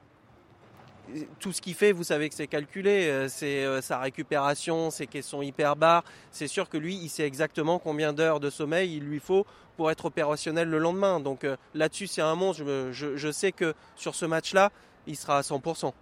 tout 1.38 1.52
ce 1.52 1.60
qu'il 1.60 1.74
fait, 1.74 1.92
vous 1.92 2.02
savez 2.02 2.28
que 2.28 2.34
c'est 2.34 2.48
calculé. 2.48 3.08
Euh, 3.08 3.28
c'est 3.28 3.80
sa 3.82 4.00
récupération, 4.00 4.90
ses 4.90 5.06
caissons 5.06 5.42
hyper 5.42 5.76
bas. 5.76 6.02
C'est 6.32 6.48
sûr 6.48 6.68
que 6.68 6.76
lui, 6.76 6.96
il 6.96 7.08
sait 7.08 7.22
exactement 7.22 7.78
combien 7.78 8.12
d'heures 8.12 8.40
de 8.40 8.50
sommeil 8.50 8.96
il 8.96 9.04
lui 9.04 9.20
faut 9.20 9.46
pour 9.76 9.92
être 9.92 10.06
opérationnel 10.06 10.68
le 10.68 10.78
lendemain. 10.78 11.20
Donc 11.20 11.46
là-dessus, 11.74 12.08
c'est 12.08 12.20
un 12.20 12.34
monstre. 12.34 12.64
je 12.90 13.30
sais 13.30 13.52
que 13.52 13.74
sur 13.94 14.16
ce 14.16 14.26
match-là, 14.26 14.72
il 15.06 15.16
sera 15.16 15.38
à 15.38 15.42
100%. 15.42 15.92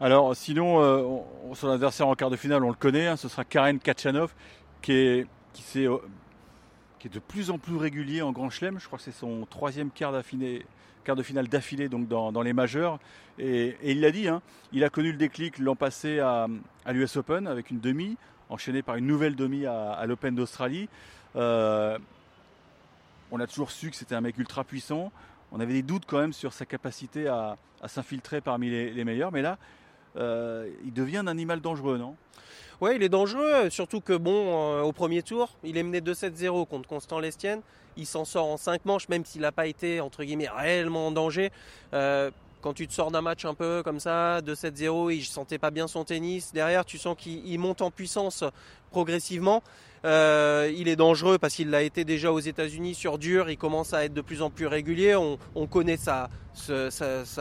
Alors 0.00 0.36
sinon, 0.36 0.80
euh, 0.80 1.18
son 1.54 1.68
adversaire 1.70 2.06
en 2.06 2.14
quart 2.14 2.30
de 2.30 2.36
finale, 2.36 2.62
on 2.62 2.68
le 2.68 2.76
connaît, 2.76 3.08
hein, 3.08 3.16
ce 3.16 3.28
sera 3.28 3.44
Karen 3.44 3.80
Kachanov, 3.80 4.32
qui 4.80 4.92
est, 4.92 5.26
qui, 5.52 5.86
euh, 5.86 5.98
qui 6.98 7.08
est 7.08 7.14
de 7.14 7.18
plus 7.18 7.50
en 7.50 7.58
plus 7.58 7.76
régulier 7.76 8.22
en 8.22 8.30
Grand 8.30 8.48
Chelem. 8.48 8.78
Je 8.78 8.86
crois 8.86 8.98
que 8.98 9.04
c'est 9.04 9.10
son 9.10 9.44
troisième 9.50 9.90
quart 9.90 10.12
de 10.12 10.22
finale 11.22 11.48
d'affilée 11.48 11.88
donc 11.88 12.06
dans, 12.06 12.42
les 12.42 12.52
majeurs. 12.52 13.00
Et, 13.40 13.76
il 13.82 14.00
l'a 14.00 14.12
dit, 14.12 14.28
hein, 14.28 14.40
il 14.72 14.84
a 14.84 14.90
connu 14.90 15.10
le 15.10 15.18
déclic 15.18 15.58
l'an 15.58 15.74
passé 15.74 16.20
à, 16.20 16.46
l'US 16.88 17.16
Open 17.16 17.48
avec 17.48 17.70
une 17.70 17.80
demi, 17.80 18.16
enchaînée 18.50 18.82
par 18.82 18.96
une 18.96 19.06
nouvelle 19.06 19.34
demi 19.34 19.66
à, 19.66 20.04
l'Open 20.06 20.34
d'Australie. 20.34 20.88
Euh, 21.34 21.98
on 23.30 23.40
a 23.40 23.46
toujours 23.48 23.72
su 23.72 23.90
que 23.90 23.96
c'était 23.96 24.14
un 24.14 24.20
mec 24.20 24.38
ultra 24.38 24.62
puissant. 24.62 25.10
On 25.50 25.60
avait 25.60 25.72
des 25.72 25.82
doutes 25.82 26.04
quand 26.06 26.18
même 26.18 26.32
sur 26.32 26.52
sa 26.52 26.66
capacité 26.66 27.26
à, 27.26 27.56
s'infiltrer 27.86 28.40
parmi 28.40 28.70
les, 28.70 29.04
meilleurs, 29.04 29.30
mais 29.32 29.42
là, 29.42 29.58
euh, 30.18 30.68
il 30.84 30.92
devient 30.92 31.18
un 31.18 31.26
animal 31.26 31.60
dangereux, 31.60 31.98
non? 31.98 32.16
Ouais, 32.80 32.94
il 32.94 33.02
est 33.02 33.08
dangereux, 33.08 33.70
surtout 33.70 34.00
que 34.00 34.12
bon, 34.12 34.76
euh, 34.76 34.82
au 34.82 34.92
premier 34.92 35.22
tour, 35.22 35.50
il 35.64 35.76
est 35.76 35.82
mené 35.82 36.00
2-7-0 36.00 36.66
contre 36.66 36.88
Constant 36.88 37.18
Lestienne. 37.18 37.60
Il 37.96 38.06
s'en 38.06 38.24
sort 38.24 38.46
en 38.46 38.56
5 38.56 38.84
manches, 38.84 39.08
même 39.08 39.24
s'il 39.24 39.40
n'a 39.40 39.50
pas 39.50 39.66
été, 39.66 40.00
entre 40.00 40.22
guillemets, 40.22 40.48
réellement 40.48 41.08
en 41.08 41.10
danger. 41.10 41.50
Euh, 41.92 42.30
quand 42.60 42.72
tu 42.74 42.86
te 42.86 42.92
sors 42.92 43.10
d'un 43.10 43.20
match 43.20 43.44
un 43.44 43.54
peu 43.54 43.82
comme 43.84 43.98
ça, 43.98 44.40
2-7-0, 44.42 45.12
il 45.12 45.18
ne 45.18 45.24
sentait 45.24 45.58
pas 45.58 45.70
bien 45.70 45.88
son 45.88 46.04
tennis. 46.04 46.52
Derrière, 46.52 46.84
tu 46.84 46.98
sens 46.98 47.16
qu'il 47.18 47.58
monte 47.58 47.82
en 47.82 47.90
puissance 47.90 48.44
progressivement. 48.90 49.62
Euh, 50.04 50.72
il 50.76 50.88
est 50.88 50.96
dangereux 50.96 51.38
parce 51.38 51.54
qu'il 51.54 51.70
l'a 51.70 51.82
été 51.82 52.04
déjà 52.04 52.32
aux 52.32 52.40
États-Unis 52.40 52.94
sur 52.94 53.18
dur. 53.18 53.50
Il 53.50 53.58
commence 53.58 53.92
à 53.94 54.04
être 54.04 54.14
de 54.14 54.20
plus 54.20 54.42
en 54.42 54.50
plus 54.50 54.66
régulier. 54.66 55.16
On, 55.16 55.66
connaît 55.66 55.96
sa, 55.96 56.28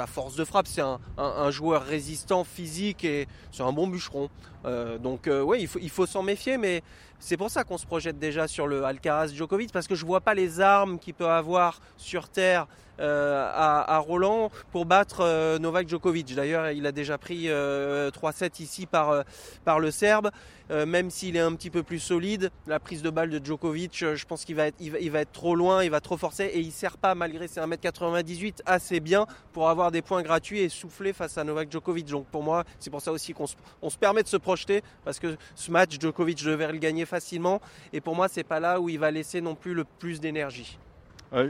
force 0.08 0.36
de 0.36 0.44
frappe. 0.44 0.68
C'est 0.68 0.82
un, 0.82 1.51
joueur 1.51 1.84
résistant, 1.84 2.44
physique 2.44 3.04
et 3.04 3.27
c'est 3.51 3.63
un 3.63 3.72
bon 3.72 3.88
bûcheron. 3.88 4.30
Euh, 4.66 4.98
donc, 4.98 5.27
euh, 5.27 5.42
oui, 5.42 5.70
il 5.82 5.89
faut, 5.89 6.06
s'en 6.06 6.24
méfier, 6.24 6.58
mais 6.58 6.82
c'est 7.20 7.38
pour 7.38 7.50
ça 7.50 7.63
qu'on 7.63 7.77
se 7.77 7.86
projette 7.86 8.20
déjà 8.20 8.48
sur 8.48 8.68
le 8.68 8.84
Alcaraz 8.84 9.30
Djokovic 9.30 9.72
parce 9.72 9.88
que 9.88 9.96
je 9.96 10.06
vois 10.06 10.22
pas 10.22 10.34
les 10.34 10.60
armes 10.60 11.00
qu'il 11.00 11.13
peut 11.13 11.27
avoir 11.27 11.80
sur 11.98 12.30
terre 12.30 12.68
à, 13.00 14.00
Roland 14.00 14.50
pour 14.72 14.86
battre 14.86 15.58
Novak 15.60 15.88
Djokovic. 15.88 16.34
D'ailleurs, 16.36 16.72
il 16.72 16.86
a 16.86 16.92
déjà 16.92 17.18
pris 17.18 17.46
3-7 17.46 17.50
euh, 17.50 18.12
ici 18.60 18.86
par, 18.86 19.24
par 19.63 19.80
le 19.80 19.92
Serbe. 19.92 20.32
même 20.70 21.10
s'il 21.10 21.37
un 21.39 21.53
petit 21.56 21.70
peu 21.70 21.84
plus 21.84 22.00
solide, 22.00 22.51
la 22.65 22.79
prise 22.79 23.01
de 23.01 23.10
balle 23.10 23.29
de 23.29 23.44
Djokovic, 23.44 23.94
je 24.15 24.25
pense 24.25 24.46
qu'il 24.46 24.56
va 24.56 24.67
être, 24.67 24.75
il 24.79 25.12
va, 25.12 25.20
être 25.20 25.32
trop 25.32 25.56
loin, 25.56 25.84
il 25.84 25.89
va 25.89 26.00
trop 26.00 26.17
forcer 26.17 26.46
et 26.46 26.60
il 26.60 26.72
sert 26.72 26.98
pas 26.98 27.15
malgré 27.15 27.48
ses 27.48 27.60
1m98 27.60 28.62
assez 28.65 29.00
bien 29.00 29.25
pour 29.53 29.70
avoir 29.70 29.91
des 29.91 30.01
points 30.01 30.22
gratuits 30.22 30.60
et 30.60 30.70
souffler 30.70 31.13
face 31.13 31.38
à 31.38 31.44
Novak 31.44 31.72
Djokovic. 31.72 32.06
Donc 32.08 32.27
pour 32.27 32.44
moi, 32.44 32.63
c'est 32.79 32.89
pour 32.89 33.01
ça 33.01 33.12
aussi 33.12 33.34
qu'on 33.34 33.48
se, 33.48 33.98
permet 34.00 34.24
de 34.24 34.27
se 34.27 34.38
projeter 34.38 34.84
parce 35.03 35.20
que 35.20 35.38
ce 35.56 35.72
match, 35.72 36.00
Djokovic 36.00 36.44
devait 36.44 36.72
le 36.72 36.77
gagner 36.77 37.06
facilement 37.06 37.62
et 37.94 38.01
pour 38.01 38.15
moi, 38.15 38.27
c'est 38.27 38.44
pas 38.44 38.60
là 38.60 38.79
où 38.79 38.89
il 38.89 39.00
va 39.00 39.12
laisser 39.12 39.41
non 39.41 39.56
plus 39.56 39.74
le 39.74 39.84
plus 39.84 40.20
d'énergie. 40.20 40.77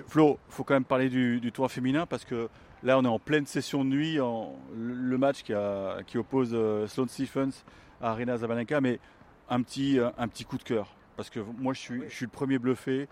Flo, 0.08 0.40
il 0.50 0.54
faut 0.54 0.64
quand 0.64 0.74
même 0.74 0.84
parler 0.84 1.10
du, 1.10 1.52
tour 1.52 1.72
féminin 1.72 2.06
parce 2.06 2.26
que 2.26 2.50
là 2.84 2.98
on 2.98 3.04
est 3.04 3.08
en 3.08 3.20
pleine 3.20 3.46
session 3.46 3.84
de 3.86 3.90
nuit, 3.90 4.18
le 4.18 5.18
match 5.18 5.44
qui, 5.44 6.18
oppose 6.18 6.52
euh, 6.54 6.88
Sloane 6.88 7.10
Stephens 7.10 7.64
à 8.02 8.12
Arena 8.12 8.38
Zabalenka, 8.38 8.82
mais 8.82 9.00
un 9.50 9.62
petit, 9.62 10.00
euh, 10.00 10.10
un 10.18 10.28
petit 10.28 10.46
coup 10.46 10.58
de 10.58 10.64
cœur 10.64 10.98
parce 11.18 11.30
que 11.30 11.40
moi 11.40 11.74
je 11.74 11.80
suis, 11.80 12.02
je 12.08 12.16
suis 12.16 12.26
le 12.26 12.32
premier 12.32 12.60
bluffé. 12.60 13.10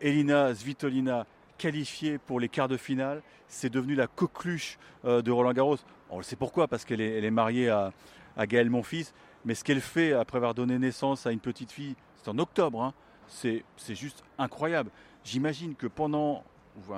Elina 0.00 0.52
Svitolina 0.52 1.26
qualifiée 1.58 2.18
pour 2.18 2.40
les 2.40 2.48
quarts 2.48 2.66
de 2.66 2.76
finale, 2.76 3.22
c'est 3.46 3.70
devenu 3.70 3.94
la 3.94 4.08
coqueluche 4.08 4.78
euh, 5.04 5.22
de 5.22 5.30
Roland 5.30 5.52
Garros. 5.52 5.76
On 6.10 6.16
le 6.16 6.24
sait 6.24 6.34
pourquoi, 6.34 6.66
parce 6.66 6.84
qu'elle 6.84 7.00
est, 7.00 7.30
mariée 7.30 7.68
à, 7.68 7.92
à 8.36 8.46
Gaël 8.46 8.68
Monfils, 8.68 9.12
mais 9.44 9.54
ce 9.54 9.62
qu'elle 9.62 9.80
fait 9.80 10.12
après 10.12 10.38
avoir 10.38 10.54
donné 10.54 10.78
naissance 10.78 11.26
à 11.26 11.30
une 11.30 11.38
petite 11.38 11.70
fille, 11.70 11.94
c'est 12.16 12.28
en 12.28 12.38
octobre, 12.38 12.82
hein, 12.82 12.94
c'est 13.28 13.62
juste 13.88 14.24
incroyable. 14.38 14.90
J'imagine 15.24 15.76
que 15.76 15.86
pendant, 15.86 16.42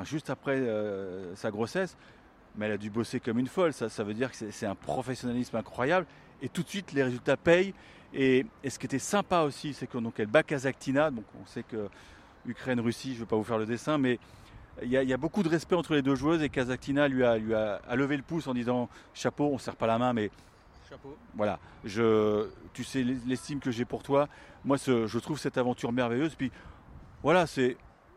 juste 0.04 0.30
après 0.30 0.56
euh, 0.56 1.34
sa 1.36 1.50
grossesse, 1.50 1.96
mais 2.56 2.66
elle 2.66 2.72
a 2.72 2.78
dû 2.78 2.90
bosser 2.90 3.20
comme 3.20 3.38
une 3.38 3.48
folle. 3.48 3.72
Ça, 3.72 3.88
ça 3.88 4.04
veut 4.04 4.14
dire 4.14 4.30
que 4.30 4.50
c'est 4.50 4.66
un 4.66 4.74
professionnalisme 4.74 5.56
incroyable. 5.56 6.06
Et 6.40 6.48
tout 6.48 6.62
de 6.62 6.68
suite, 6.68 6.92
les 6.92 7.02
résultats 7.02 7.36
payent. 7.36 7.74
Et, 8.14 8.46
ce 8.68 8.78
qui 8.78 8.86
était 8.86 8.98
sympa 8.98 9.40
aussi, 9.40 9.74
c'est 9.74 9.86
qu'elle 9.86 10.26
bat 10.26 10.42
Kazakhtina. 10.42 11.10
Donc 11.10 11.24
on 11.40 11.46
sait 11.46 11.62
que 11.62 11.88
Ukraine-Russie, 12.46 13.10
je 13.10 13.14
ne 13.14 13.20
vais 13.20 13.26
pas 13.26 13.36
vous 13.36 13.44
faire 13.44 13.58
le 13.58 13.66
dessin, 13.66 13.98
mais 13.98 14.18
il 14.82 14.90
y, 14.90 15.12
a, 15.12 15.16
beaucoup 15.16 15.42
de 15.42 15.48
respect 15.48 15.76
entre 15.76 15.94
les 15.94 16.02
deux 16.02 16.14
joueuses. 16.14 16.42
Et 16.42 16.48
Kazakhtina 16.48 17.08
lui 17.08 17.24
a, 17.24 17.38
lui 17.38 17.54
a, 17.54 17.80
levé 17.94 18.16
le 18.16 18.22
pouce 18.22 18.46
en 18.46 18.54
disant 18.54 18.88
chapeau, 19.12 19.46
on 19.46 19.54
ne 19.54 19.58
serre 19.58 19.76
pas 19.76 19.86
la 19.86 19.98
main, 19.98 20.12
mais 20.12 20.30
Chapeau. 20.88 21.16
Voilà, 21.34 21.58
je, 21.84 22.48
tu 22.74 22.84
sais 22.84 23.02
l'estime 23.02 23.58
que 23.58 23.70
j'ai 23.70 23.84
pour 23.84 24.02
toi. 24.02 24.28
Moi, 24.64 24.76
je 24.76 25.18
trouve 25.18 25.38
cette 25.38 25.56
aventure 25.56 25.92
merveilleuse. 25.92 26.34
Puis 26.34 26.52
voilà, 27.22 27.46
c'est 27.46 27.76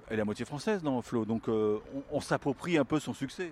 elle 0.10 0.20
est 0.20 0.22
à 0.22 0.25
moitié 0.25 0.46
française, 0.46 0.84
non, 0.84 1.01
Flo? 1.01 1.25
Donc 1.25 1.50
euh, 1.50 1.80
on, 2.12 2.22
s'approprie 2.22 2.77
un 2.77 2.86
peu 2.86 3.00
son 3.00 3.13
succès. 3.13 3.51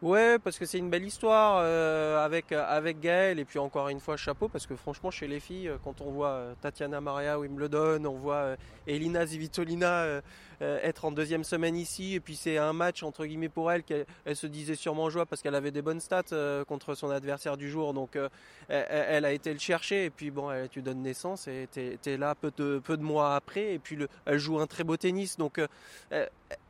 Ouais, 0.00 0.38
parce 0.38 0.58
que 0.58 0.64
c'est 0.64 0.78
une 0.78 0.90
belle 0.90 1.04
histoire 1.04 1.58
euh, 1.60 2.24
avec, 2.24 2.52
avec 2.52 3.00
Gaël. 3.00 3.38
Et 3.40 3.44
puis 3.44 3.58
encore 3.58 3.88
une 3.88 3.98
fois, 3.98 4.16
chapeau, 4.16 4.48
parce 4.48 4.66
que 4.66 4.76
franchement, 4.76 5.10
chez 5.10 5.26
les 5.26 5.40
filles, 5.40 5.72
quand 5.82 6.00
on 6.00 6.10
voit 6.10 6.30
euh, 6.30 6.54
Tatiana 6.60 7.00
Maria 7.00 7.38
Wimbledon, 7.38 8.04
on 8.04 8.16
voit 8.16 8.56
Elina 8.86 9.26
Zivitolina 9.26 10.20
euh, 10.60 10.80
être 10.82 11.04
en 11.04 11.12
deuxième 11.12 11.44
semaine 11.44 11.76
ici. 11.76 12.14
Et 12.14 12.20
puis 12.20 12.34
c'est 12.34 12.58
un 12.58 12.72
match 12.72 13.04
entre 13.04 13.24
guillemets 13.26 13.48
pour 13.48 13.70
elle 13.70 13.84
qu'elle 13.84 14.06
elle 14.24 14.34
se 14.34 14.48
disait 14.48 14.74
sûrement 14.74 15.08
joie 15.08 15.24
parce 15.24 15.40
qu'elle 15.40 15.54
avait 15.54 15.70
des 15.70 15.82
bonnes 15.82 16.00
stats 16.00 16.22
euh, 16.32 16.64
contre 16.64 16.96
son 16.96 17.10
adversaire 17.10 17.56
du 17.56 17.70
jour. 17.70 17.94
Donc 17.94 18.16
euh, 18.16 18.28
elle, 18.68 19.24
a 19.24 19.32
été 19.32 19.52
le 19.52 19.60
chercher. 19.60 20.06
Et 20.06 20.10
puis 20.10 20.30
bon, 20.30 20.50
tu 20.68 20.82
donnes 20.82 21.02
naissance 21.02 21.46
et 21.46 21.68
tu 21.72 22.10
es, 22.10 22.16
là 22.16 22.34
peu 22.34 22.50
de, 22.56 22.80
peu 22.80 22.96
de 22.96 23.02
mois 23.02 23.36
après. 23.36 23.74
Et 23.74 23.78
puis 23.78 23.94
le, 23.94 24.08
elle 24.26 24.38
joue 24.38 24.58
un 24.58 24.66
très 24.66 24.82
beau 24.82 24.96
tennis. 24.96 25.36
Donc 25.36 25.60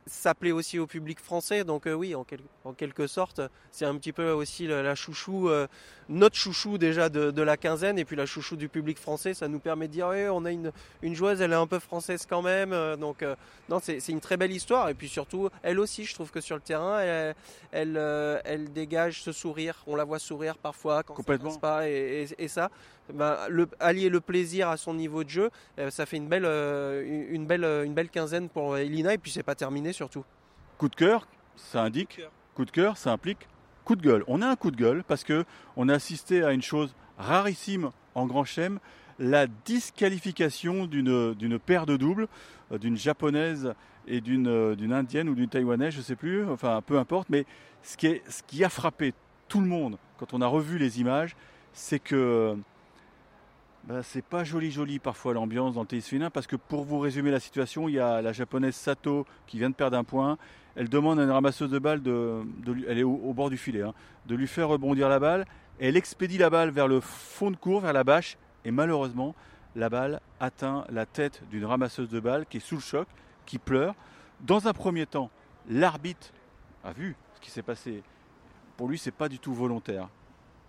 ça 0.05 0.33
plaît 0.33 0.51
aussi 0.51 0.79
au 0.79 0.87
public 0.87 1.19
français. 1.19 1.63
Donc 1.63 1.83
oui, 1.85 2.15
en, 2.15 2.25
en, 2.63 2.73
quelque 2.73 3.07
sorte, 3.07 3.41
c'est 3.71 3.85
un 3.85 3.95
petit 3.95 4.13
peu 4.13 4.31
aussi 4.31 4.67
la, 4.67 4.95
chouchou, 4.95 5.49
notre 6.07 6.35
chouchou 6.35 6.77
déjà 6.77 7.09
de, 7.09 7.41
la 7.41 7.57
quinzaine 7.57 7.99
et 7.99 8.05
puis 8.05 8.15
la 8.15 8.25
chouchou 8.25 8.55
du 8.55 8.69
public 8.69 8.97
français. 8.97 9.33
Ça 9.33 9.47
nous 9.47 9.59
permet 9.59 9.87
de 9.87 9.93
dire, 9.93 10.07
oui, 10.07 10.27
on 10.29 10.45
a 10.45 10.51
une, 10.51 10.71
une 11.01 11.15
joueuse, 11.15 11.41
elle 11.41 11.51
est 11.51 11.55
un 11.55 11.67
peu 11.67 11.79
française 11.79 12.25
quand 12.27 12.41
même. 12.41 12.71
donc 12.97 13.23
non, 13.69 13.79
c'est 13.79 14.09
une 14.09 14.19
très 14.19 14.35
belle 14.35 14.51
histoire. 14.51 14.89
Et 14.89 14.93
puis 14.93 15.07
surtout, 15.07 15.49
elle 15.61 15.79
aussi, 15.79 16.05
je 16.05 16.13
trouve 16.15 16.31
que 16.31 16.41
sur 16.41 16.55
le 16.55 16.61
terrain, 16.61 16.99
elle, 17.71 17.95
euh, 17.97 18.39
elle, 18.43 18.71
dégage 18.71 19.21
ce 19.21 19.31
sourire. 19.31 19.83
On 19.87 19.95
la 19.95 20.03
voit 20.03 20.19
sourire 20.19 20.57
parfois 20.57 21.03
quand 21.03 21.13
Complètement. 21.13 21.51
ça 21.51 21.59
passe 21.59 21.61
pas. 21.61 21.89
Et, 21.89 22.47
ça, 22.47 22.69
ben, 23.13 23.37
le, 23.49 23.67
allier 23.79 24.09
le 24.09 24.21
plaisir 24.21 24.69
à 24.69 24.77
son 24.77 24.93
niveau 24.93 25.23
de 25.23 25.29
jeu, 25.29 25.49
euh, 25.79 25.89
ça 25.89 26.05
fait 26.05 26.17
une 26.17 26.27
belle, 26.27 26.45
euh, 26.45 27.27
une, 27.31 27.45
belle, 27.45 27.63
une 27.63 27.93
belle 27.93 28.09
quinzaine 28.09 28.49
pour 28.49 28.77
Elina. 28.77 29.13
Et 29.13 29.17
puis 29.17 29.31
c'est 29.31 29.43
pas 29.43 29.55
terminé 29.55 29.93
surtout. 29.93 30.23
Coup 30.77 30.89
de 30.89 30.95
cœur, 30.95 31.27
ça 31.55 31.83
indique. 31.83 32.21
Coup 32.55 32.65
de 32.65 32.71
cœur, 32.71 32.97
ça 32.97 33.11
implique 33.11 33.47
coup 33.89 33.95
de 33.95 34.03
gueule. 34.03 34.23
On 34.27 34.43
a 34.43 34.47
un 34.47 34.55
coup 34.55 34.69
de 34.69 34.75
gueule 34.75 35.03
parce 35.03 35.23
que 35.23 35.45
on 35.75 35.89
a 35.89 35.95
assisté 35.95 36.43
à 36.43 36.51
une 36.51 36.61
chose 36.61 36.93
rarissime 37.17 37.89
en 38.13 38.27
Grand 38.27 38.43
Chelem, 38.43 38.77
la 39.17 39.47
disqualification 39.47 40.85
d'une 40.85 41.57
paire 41.57 41.87
de 41.87 41.97
doubles, 41.97 42.27
euh, 42.71 42.77
d'une 42.77 42.95
japonaise 42.95 43.73
et 44.07 44.21
euh, 44.27 44.75
d'une 44.75 44.93
indienne 44.93 45.27
ou 45.27 45.33
d'une 45.33 45.49
taïwanaise, 45.49 45.93
je 45.93 45.97
ne 45.97 46.03
sais 46.03 46.15
plus, 46.15 46.47
enfin 46.47 46.83
peu 46.85 46.99
importe, 46.99 47.31
mais 47.31 47.47
ce 47.81 47.97
qui, 47.97 48.05
est, 48.05 48.21
ce 48.29 48.43
qui 48.43 48.63
a 48.63 48.69
frappé 48.69 49.15
tout 49.47 49.59
le 49.59 49.67
monde 49.67 49.97
quand 50.19 50.35
on 50.35 50.41
a 50.41 50.47
revu 50.47 50.77
les 50.77 51.01
images, 51.01 51.35
c'est 51.73 51.99
que 51.99 52.55
bah, 53.85 54.03
c'est 54.03 54.23
pas 54.23 54.43
joli 54.43 54.71
joli 54.71 54.99
parfois 54.99 55.33
l'ambiance 55.33 55.73
dans 55.73 55.81
le 55.81 55.87
tennis 55.87 56.07
féminin 56.07 56.29
parce 56.29 56.47
que 56.47 56.55
pour 56.55 56.83
vous 56.83 56.99
résumer 56.99 57.31
la 57.31 57.39
situation, 57.39 57.87
il 57.87 57.95
y 57.95 57.99
a 57.99 58.21
la 58.21 58.33
japonaise 58.33 58.75
Sato 58.75 59.25
qui 59.47 59.57
vient 59.57 59.69
de 59.69 59.75
perdre 59.75 59.97
un 59.97 60.03
point. 60.03 60.37
Elle 60.75 60.89
demande 60.89 61.19
à 61.19 61.23
une 61.23 61.31
ramasseuse 61.31 61.69
de 61.69 61.79
balles 61.79 62.01
de, 62.01 62.43
elle 62.87 62.99
est 62.99 63.03
au, 63.03 63.33
bord 63.33 63.49
du 63.49 63.57
filet, 63.57 63.81
hein, 63.81 63.93
de 64.27 64.35
lui 64.35 64.47
faire 64.47 64.69
rebondir 64.69 65.09
la 65.09 65.19
balle. 65.19 65.45
Elle 65.79 65.97
expédie 65.97 66.37
la 66.37 66.49
balle 66.49 66.69
vers 66.69 66.87
le 66.87 66.99
fond 66.99 67.51
de 67.51 67.55
cours, 67.55 67.81
vers 67.81 67.93
la 67.93 68.03
bâche, 68.03 68.37
et 68.65 68.71
malheureusement, 68.71 69.33
la 69.75 69.89
balle 69.89 70.19
atteint 70.39 70.85
la 70.89 71.05
tête 71.05 71.41
d'une 71.49 71.65
ramasseuse 71.65 72.09
de 72.09 72.19
balles 72.19 72.45
qui 72.45 72.57
est 72.57 72.61
sous 72.61 72.75
le 72.75 72.81
choc, 72.81 73.07
qui 73.45 73.57
pleure. 73.57 73.95
Dans 74.41 74.67
un 74.67 74.73
premier 74.73 75.05
temps, 75.05 75.31
l'arbitre 75.69 76.31
a 76.83 76.91
vu 76.91 77.15
ce 77.35 77.41
qui 77.41 77.51
s'est 77.51 77.63
passé. 77.63 78.03
Pour 78.77 78.87
lui, 78.87 78.97
c'est 78.97 79.11
pas 79.11 79.29
du 79.29 79.39
tout 79.39 79.53
volontaire. 79.53 80.09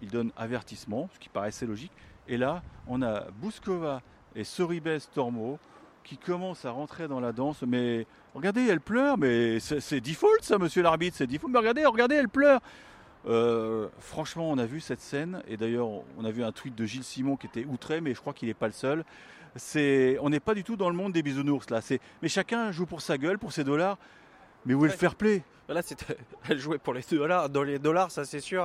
Il 0.03 0.09
donne 0.09 0.33
avertissement, 0.37 1.09
ce 1.13 1.19
qui 1.19 1.29
paraissait 1.29 1.67
logique. 1.67 1.93
Et 2.31 2.37
là, 2.37 2.63
on 2.87 3.03
a 3.03 3.25
Bouskova 3.43 4.03
et 4.37 4.45
Soribes 4.45 4.89
Tormo 5.13 5.59
qui 6.05 6.17
commencent 6.17 6.65
à 6.65 6.71
rentrer 6.71 7.09
dans 7.09 7.19
la 7.19 7.33
danse. 7.33 7.63
Mais 7.63 8.07
regardez, 8.35 8.67
elle 8.69 8.81
pleure, 8.81 9.19
mais 9.19 9.59
c'est 9.59 10.01
default 10.01 10.41
ça, 10.41 10.57
monsieur 10.57 10.81
l'arbitre, 10.81 11.17
c'est 11.17 11.27
default. 11.27 11.49
Mais 11.49 11.59
regardez, 11.59 11.85
regardez, 11.85 12.15
elle 12.15 12.29
pleure. 12.29 12.61
Euh, 13.27 13.89
franchement, 13.99 14.49
on 14.49 14.59
a 14.59 14.65
vu 14.65 14.81
cette 14.81 15.01
scène, 15.01 15.43
et 15.49 15.57
d'ailleurs, 15.57 15.89
on 16.17 16.25
a 16.25 16.31
vu 16.31 16.45
un 16.45 16.53
tweet 16.53 16.77
de 16.77 16.87
Gilles 16.87 17.05
Simon 17.05 17.37
qui 17.37 17.49
était 17.49 17.65
outré, 17.65 18.01
mais 18.01 18.15
je 18.15 18.21
crois 18.21 18.33
qu'il 18.33 18.47
n'est 18.47 18.55
pas 18.55 18.69
le 18.69 18.73
seul. 18.73 19.05
C'est, 19.57 20.17
on 20.21 20.31
n'est 20.31 20.41
pas 20.41 20.55
du 20.55 20.63
tout 20.63 20.77
dans 20.77 20.89
le 20.89 20.95
monde 20.95 21.13
des 21.13 21.25
bisounours 21.25 21.69
là. 21.69 21.81
C'est, 21.81 22.01
mais 22.23 22.29
chacun 22.29 22.71
joue 22.71 22.87
pour 22.87 23.01
sa 23.01 23.19
gueule, 23.19 23.41
pour 23.41 23.53
ses 23.53 23.65
dollars. 23.65 23.99
Mais 24.65 24.75
où 24.75 24.85
est 24.85 24.89
le 24.89 24.95
fair 24.95 25.17
play 25.17 25.43
Là, 25.71 25.83
elle 26.49 26.59
jouait 26.59 26.79
pour 26.79 26.95
les 26.95 27.03
dollars, 27.11 27.49
dans 27.49 27.63
les 27.63 27.79
dollars, 27.79 28.11
ça 28.11 28.25
c'est 28.25 28.41
sûr. 28.41 28.65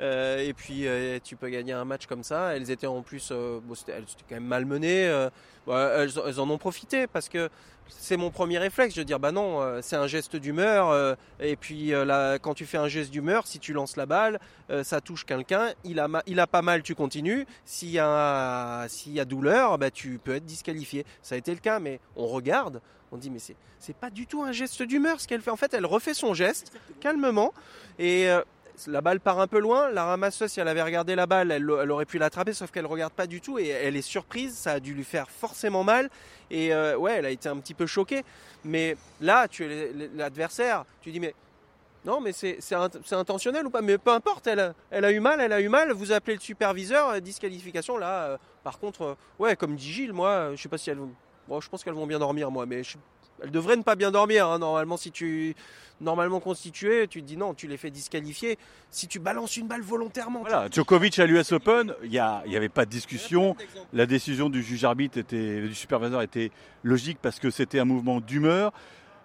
Euh, 0.00 0.38
et 0.38 0.52
puis 0.52 0.86
tu 1.22 1.36
peux 1.36 1.48
gagner 1.48 1.72
un 1.72 1.84
match 1.84 2.06
comme 2.06 2.24
ça. 2.24 2.56
Elles 2.56 2.70
étaient 2.70 2.86
en 2.86 3.02
plus, 3.02 3.30
bon, 3.30 3.74
c'était, 3.74 3.92
elles 3.92 4.02
étaient 4.02 4.24
quand 4.28 4.34
même 4.34 4.44
malmenées. 4.44 5.28
elles, 5.68 6.10
elles, 6.26 6.40
en 6.40 6.50
ont 6.50 6.58
profité 6.58 7.06
parce 7.06 7.28
que 7.28 7.48
c'est 7.88 8.16
mon 8.16 8.30
premier 8.30 8.58
réflexe, 8.58 8.94
de 8.94 9.02
dire 9.02 9.18
bah 9.18 9.32
non, 9.32 9.60
euh, 9.60 9.80
c'est 9.82 9.96
un 9.96 10.06
geste 10.06 10.36
d'humeur. 10.36 10.90
Euh, 10.90 11.14
et 11.40 11.56
puis 11.56 11.92
euh, 11.92 12.04
là, 12.04 12.38
quand 12.38 12.54
tu 12.54 12.66
fais 12.66 12.78
un 12.78 12.88
geste 12.88 13.10
d'humeur, 13.10 13.46
si 13.46 13.58
tu 13.58 13.72
lances 13.72 13.96
la 13.96 14.06
balle, 14.06 14.40
ça 14.84 15.02
touche 15.02 15.26
quelqu'un, 15.26 15.72
il 15.84 16.00
a, 16.00 16.08
il 16.26 16.40
a 16.40 16.46
pas 16.46 16.62
mal, 16.62 16.82
tu 16.82 16.94
continues. 16.94 17.46
S'il 17.66 17.90
y 17.90 17.98
a, 17.98 18.86
y 19.06 19.20
a 19.20 19.24
douleur, 19.26 19.76
bah, 19.76 19.90
tu 19.90 20.18
peux 20.18 20.36
être 20.36 20.46
disqualifié. 20.46 21.04
Ça 21.20 21.34
a 21.34 21.38
été 21.38 21.52
le 21.52 21.60
cas, 21.60 21.78
mais 21.78 22.00
on 22.16 22.26
regarde, 22.26 22.80
on 23.10 23.18
dit 23.18 23.28
mais 23.28 23.38
c'est, 23.38 23.56
c'est 23.78 23.94
pas 23.94 24.08
du 24.08 24.26
tout 24.26 24.42
un 24.42 24.52
geste 24.52 24.82
d'humeur 24.82 25.20
ce 25.20 25.28
qu'elle 25.28 25.42
fait. 25.42 25.50
En 25.50 25.56
fait, 25.56 25.74
elle 25.74 25.84
refait 25.84 26.14
son 26.22 26.34
geste 26.34 26.72
calmement 27.00 27.52
et 27.98 28.28
la 28.86 29.00
balle 29.00 29.20
part 29.20 29.40
un 29.40 29.46
peu 29.46 29.58
loin. 29.58 29.90
La 29.90 30.04
ramasseuse, 30.04 30.50
si 30.50 30.60
elle 30.60 30.68
avait 30.68 30.82
regardé 30.82 31.14
la 31.14 31.26
balle, 31.26 31.50
elle, 31.50 31.90
aurait 31.90 32.06
pu 32.06 32.18
l'attraper, 32.18 32.52
sauf 32.52 32.70
qu'elle 32.70 32.86
regarde 32.86 33.12
pas 33.12 33.26
du 33.26 33.40
tout 33.40 33.58
et 33.58 33.68
elle 33.68 33.96
est 33.96 34.02
surprise. 34.02 34.54
Ça 34.54 34.72
a 34.72 34.80
dû 34.80 34.94
lui 34.94 35.04
faire 35.04 35.30
forcément 35.30 35.84
mal. 35.84 36.10
Et 36.50 36.72
euh, 36.72 36.96
ouais, 36.96 37.14
elle 37.14 37.26
a 37.26 37.30
été 37.30 37.48
un 37.48 37.58
petit 37.58 37.74
peu 37.74 37.86
choquée. 37.86 38.24
Mais 38.64 38.96
là, 39.20 39.48
tu 39.48 39.64
es 39.64 39.92
l'adversaire. 40.14 40.84
Tu 41.00 41.10
dis, 41.10 41.20
mais 41.20 41.34
non, 42.04 42.20
mais 42.20 42.32
c'est 42.32 42.58
intentionnel 43.12 43.66
ou 43.66 43.70
pas? 43.70 43.82
Mais 43.82 43.98
peu 43.98 44.10
importe, 44.10 44.46
elle, 44.46 44.74
elle, 44.90 45.04
a 45.04 45.12
eu 45.12 45.20
mal, 45.20 45.40
elle 45.40 45.52
a 45.52 45.60
eu 45.60 45.68
mal. 45.68 45.92
Vous 45.92 46.12
appelez 46.12 46.34
le 46.34 46.40
superviseur, 46.40 47.10
euh, 47.10 47.20
disqualification. 47.20 47.98
Là, 47.98 48.24
euh, 48.24 48.38
par 48.64 48.78
contre, 48.78 49.16
ouais, 49.38 49.56
comme 49.56 49.76
dit 49.76 49.92
Gilles, 49.92 50.12
moi, 50.12 50.54
je 50.54 50.62
sais 50.62 50.68
pas 50.68 50.78
si 50.78 50.90
elles 50.90 50.98
vont. 50.98 51.12
Bon, 51.48 51.60
je 51.60 51.68
pense 51.68 51.82
qu'elles 51.82 51.94
vont 51.94 52.06
bien 52.06 52.20
dormir, 52.20 52.50
moi, 52.50 52.66
mais 52.66 52.84
je, 52.84 52.96
elles 53.42 53.50
devraient 53.50 53.76
ne 53.76 53.82
pas 53.82 53.96
bien 53.96 54.10
dormir. 54.10 54.46
Hein. 54.46 54.58
Normalement, 54.58 54.96
si 54.96 55.10
tu 55.10 55.54
normalement 56.00 56.40
constitué, 56.40 57.06
tu 57.08 57.22
te 57.22 57.26
dis 57.26 57.36
non, 57.36 57.54
tu 57.54 57.66
les 57.68 57.76
fais 57.76 57.90
disqualifier. 57.90 58.58
Si 58.90 59.06
tu 59.08 59.18
balances 59.18 59.56
une 59.56 59.68
balle 59.68 59.82
volontairement. 59.82 60.40
Voilà, 60.40 60.68
Djokovic 60.70 61.18
à 61.18 61.26
l'US 61.26 61.52
Open, 61.52 61.94
il 62.02 62.10
n'y 62.10 62.18
avait 62.18 62.68
pas 62.68 62.84
de 62.84 62.90
discussion. 62.90 63.56
La 63.92 64.06
décision 64.06 64.50
du 64.50 64.62
juge 64.62 64.84
arbitre 64.84 65.18
était, 65.18 65.60
du 65.60 65.74
superviseur 65.74 66.22
était 66.22 66.50
logique 66.82 67.18
parce 67.22 67.38
que 67.38 67.50
c'était 67.50 67.78
un 67.78 67.84
mouvement 67.84 68.20
d'humeur. 68.20 68.72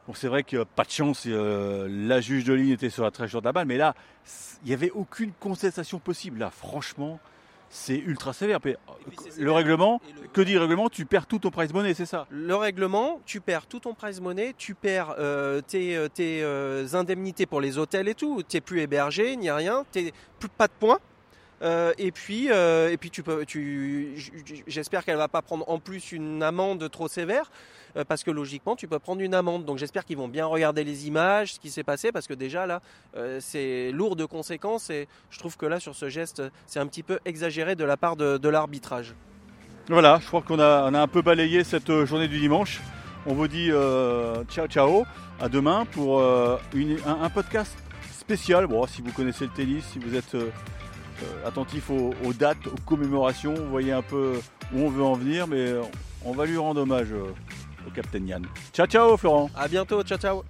Bon, 0.08 0.14
c'est 0.14 0.30
vrai 0.30 0.44
que 0.44 0.64
pas 0.64 0.86
de 0.86 0.90
chance, 0.90 1.24
euh, 1.28 1.88
la 1.90 2.22
juge 2.22 2.46
de 2.46 2.54
ligne 2.54 2.70
était 2.70 2.90
sur 2.90 3.04
la 3.04 3.12
trajectoire 3.12 3.42
de 3.42 3.48
la 3.48 3.52
balle, 3.52 3.68
mais 3.68 3.76
là, 3.76 3.94
il 4.64 4.70
n'y 4.70 4.74
avait 4.74 4.92
aucune 4.92 5.34
contestation 5.34 6.00
possible. 6.00 6.40
Là, 6.40 6.50
franchement, 6.50 7.20
c'est 7.70 7.98
ultra 7.98 8.34
sévère. 8.34 8.60
Le 9.38 9.52
règlement, 9.52 10.02
que 10.34 10.42
dit 10.42 10.54
le 10.54 10.62
règlement 10.62 10.90
Tu 10.90 11.06
perds 11.06 11.26
tout 11.26 11.40
ton 11.40 11.50
prize 11.50 11.74
money, 11.74 11.94
c'est 11.94 12.06
ça? 12.06 12.28
Le 12.30 12.56
règlement, 12.56 13.22
tu 13.26 13.42
perds 13.42 13.66
tout 13.66 13.80
ton 13.80 13.94
prize 13.94 14.22
money, 14.22 14.54
tu 14.58 14.74
perds 14.74 15.16
euh, 15.20 15.62
tes, 15.62 15.96
euh, 15.96 16.08
euh, 16.20 16.88
indemnités 16.94 17.46
pour 17.46 17.62
les 17.62 17.78
hôtels 17.78 18.08
et 18.08 18.16
tout. 18.16 18.42
Tu 18.48 18.58
n'es 18.58 18.62
plus 18.62 18.82
hébergé, 18.82 19.34
il 19.34 19.40
n'y 19.40 19.50
a 19.50 19.56
rien, 19.56 19.86
tu 19.92 20.12
plus 20.40 20.50
pas 20.50 20.68
de 20.68 20.74
points. 20.80 21.00
et 21.98 22.12
puis, 22.12 22.48
et 22.48 22.98
puis 23.00 23.10
tu 23.10 23.24
peux, 23.24 23.46
tu, 23.46 24.16
j'espère 24.68 25.04
qu'elle 25.04 25.18
va 25.18 25.28
pas 25.28 25.42
prendre 25.42 25.68
en 25.70 25.80
plus 25.80 26.12
une 26.12 26.44
amende 26.44 26.90
trop 26.90 27.08
sévère. 27.08 27.52
Euh, 27.98 28.04
parce 28.08 28.24
que 28.24 28.32
logiquement 28.32 28.76
tu 28.76 28.88
peux 28.88 29.00
prendre 29.00 29.22
une 29.22 29.34
amende. 29.34 29.66
Donc 29.66 29.78
j'espère 29.78 30.06
qu'ils 30.06 30.18
vont 30.18 30.28
bien 30.28 30.46
regarder 30.46 30.84
les 30.84 31.08
images, 31.08 31.54
ce 31.54 31.60
qui 31.60 31.70
s'est 31.70 31.84
passé, 31.84 32.12
parce 32.12 32.28
que 32.28 32.34
déjà 32.34 32.66
là 32.66 32.82
euh, 33.16 33.40
c'est 33.42 33.92
lourd 33.92 34.16
de 34.16 34.26
conséquences 34.26 34.90
et 34.90 35.08
je 35.30 35.40
trouve 35.40 35.58
que 35.58 35.66
là 35.66 35.80
sur 35.80 35.96
ce 35.96 36.10
geste 36.10 36.44
c'est 36.68 36.80
un 36.80 36.88
petit 36.88 37.04
peu 37.04 37.20
exagéré 37.26 37.76
de 37.76 37.84
la 37.84 37.98
part 37.98 38.16
de, 38.16 38.48
l'arbitrage. 38.48 39.14
Voilà, 39.90 40.20
je 40.22 40.28
crois 40.28 40.42
qu'on 40.42 40.60
a, 40.60 40.84
un 40.84 41.08
peu 41.08 41.22
balayé 41.22 41.64
cette 41.64 41.90
euh, 41.90 42.06
journée 42.06 42.28
du 42.28 42.40
dimanche. 42.40 42.82
On 43.26 43.34
vous 43.34 43.48
dit 43.48 43.72
ciao 44.50 44.68
ciao, 44.68 45.06
à 45.42 45.50
demain 45.50 45.86
pour 45.92 46.24
un, 46.24 47.30
podcast 47.34 47.78
spécial. 48.18 48.68
Bon, 48.68 48.88
si 48.88 49.02
vous 49.02 49.12
connaissez 49.12 49.44
le 49.46 49.52
tennis, 49.52 49.84
si 49.84 50.00
vous 50.00 50.16
êtes 50.16 50.38
attentif 51.46 51.90
aux, 51.90 52.14
aux, 52.24 52.32
dates, 52.32 52.68
aux 52.68 52.82
commémorations, 52.86 53.54
vous 53.54 53.70
voyez 53.70 53.92
un 53.92 54.02
peu 54.02 54.40
où 54.74 54.80
on 54.80 54.90
veut 54.90 55.04
en 55.04 55.16
venir, 55.16 55.46
mais 55.46 55.74
on 56.24 56.32
va 56.32 56.46
lui 56.46 56.56
rendre 56.56 56.80
hommage 56.80 57.14
au 57.88 57.92
Captain 57.92 58.26
Yann. 58.26 58.46
Ciao, 58.74 58.86
ciao, 58.86 59.18
Florent. 59.18 59.50
À 59.56 59.68
bientôt, 59.68 60.04
ciao, 60.04 60.18
ciao. 60.18 60.44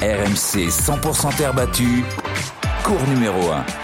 RMC 0.00 0.68
100% 0.68 1.36
terre 1.36 1.54
battue, 1.54 2.04
cours 2.82 3.06
numéro 3.08 3.52
1. 3.52 3.81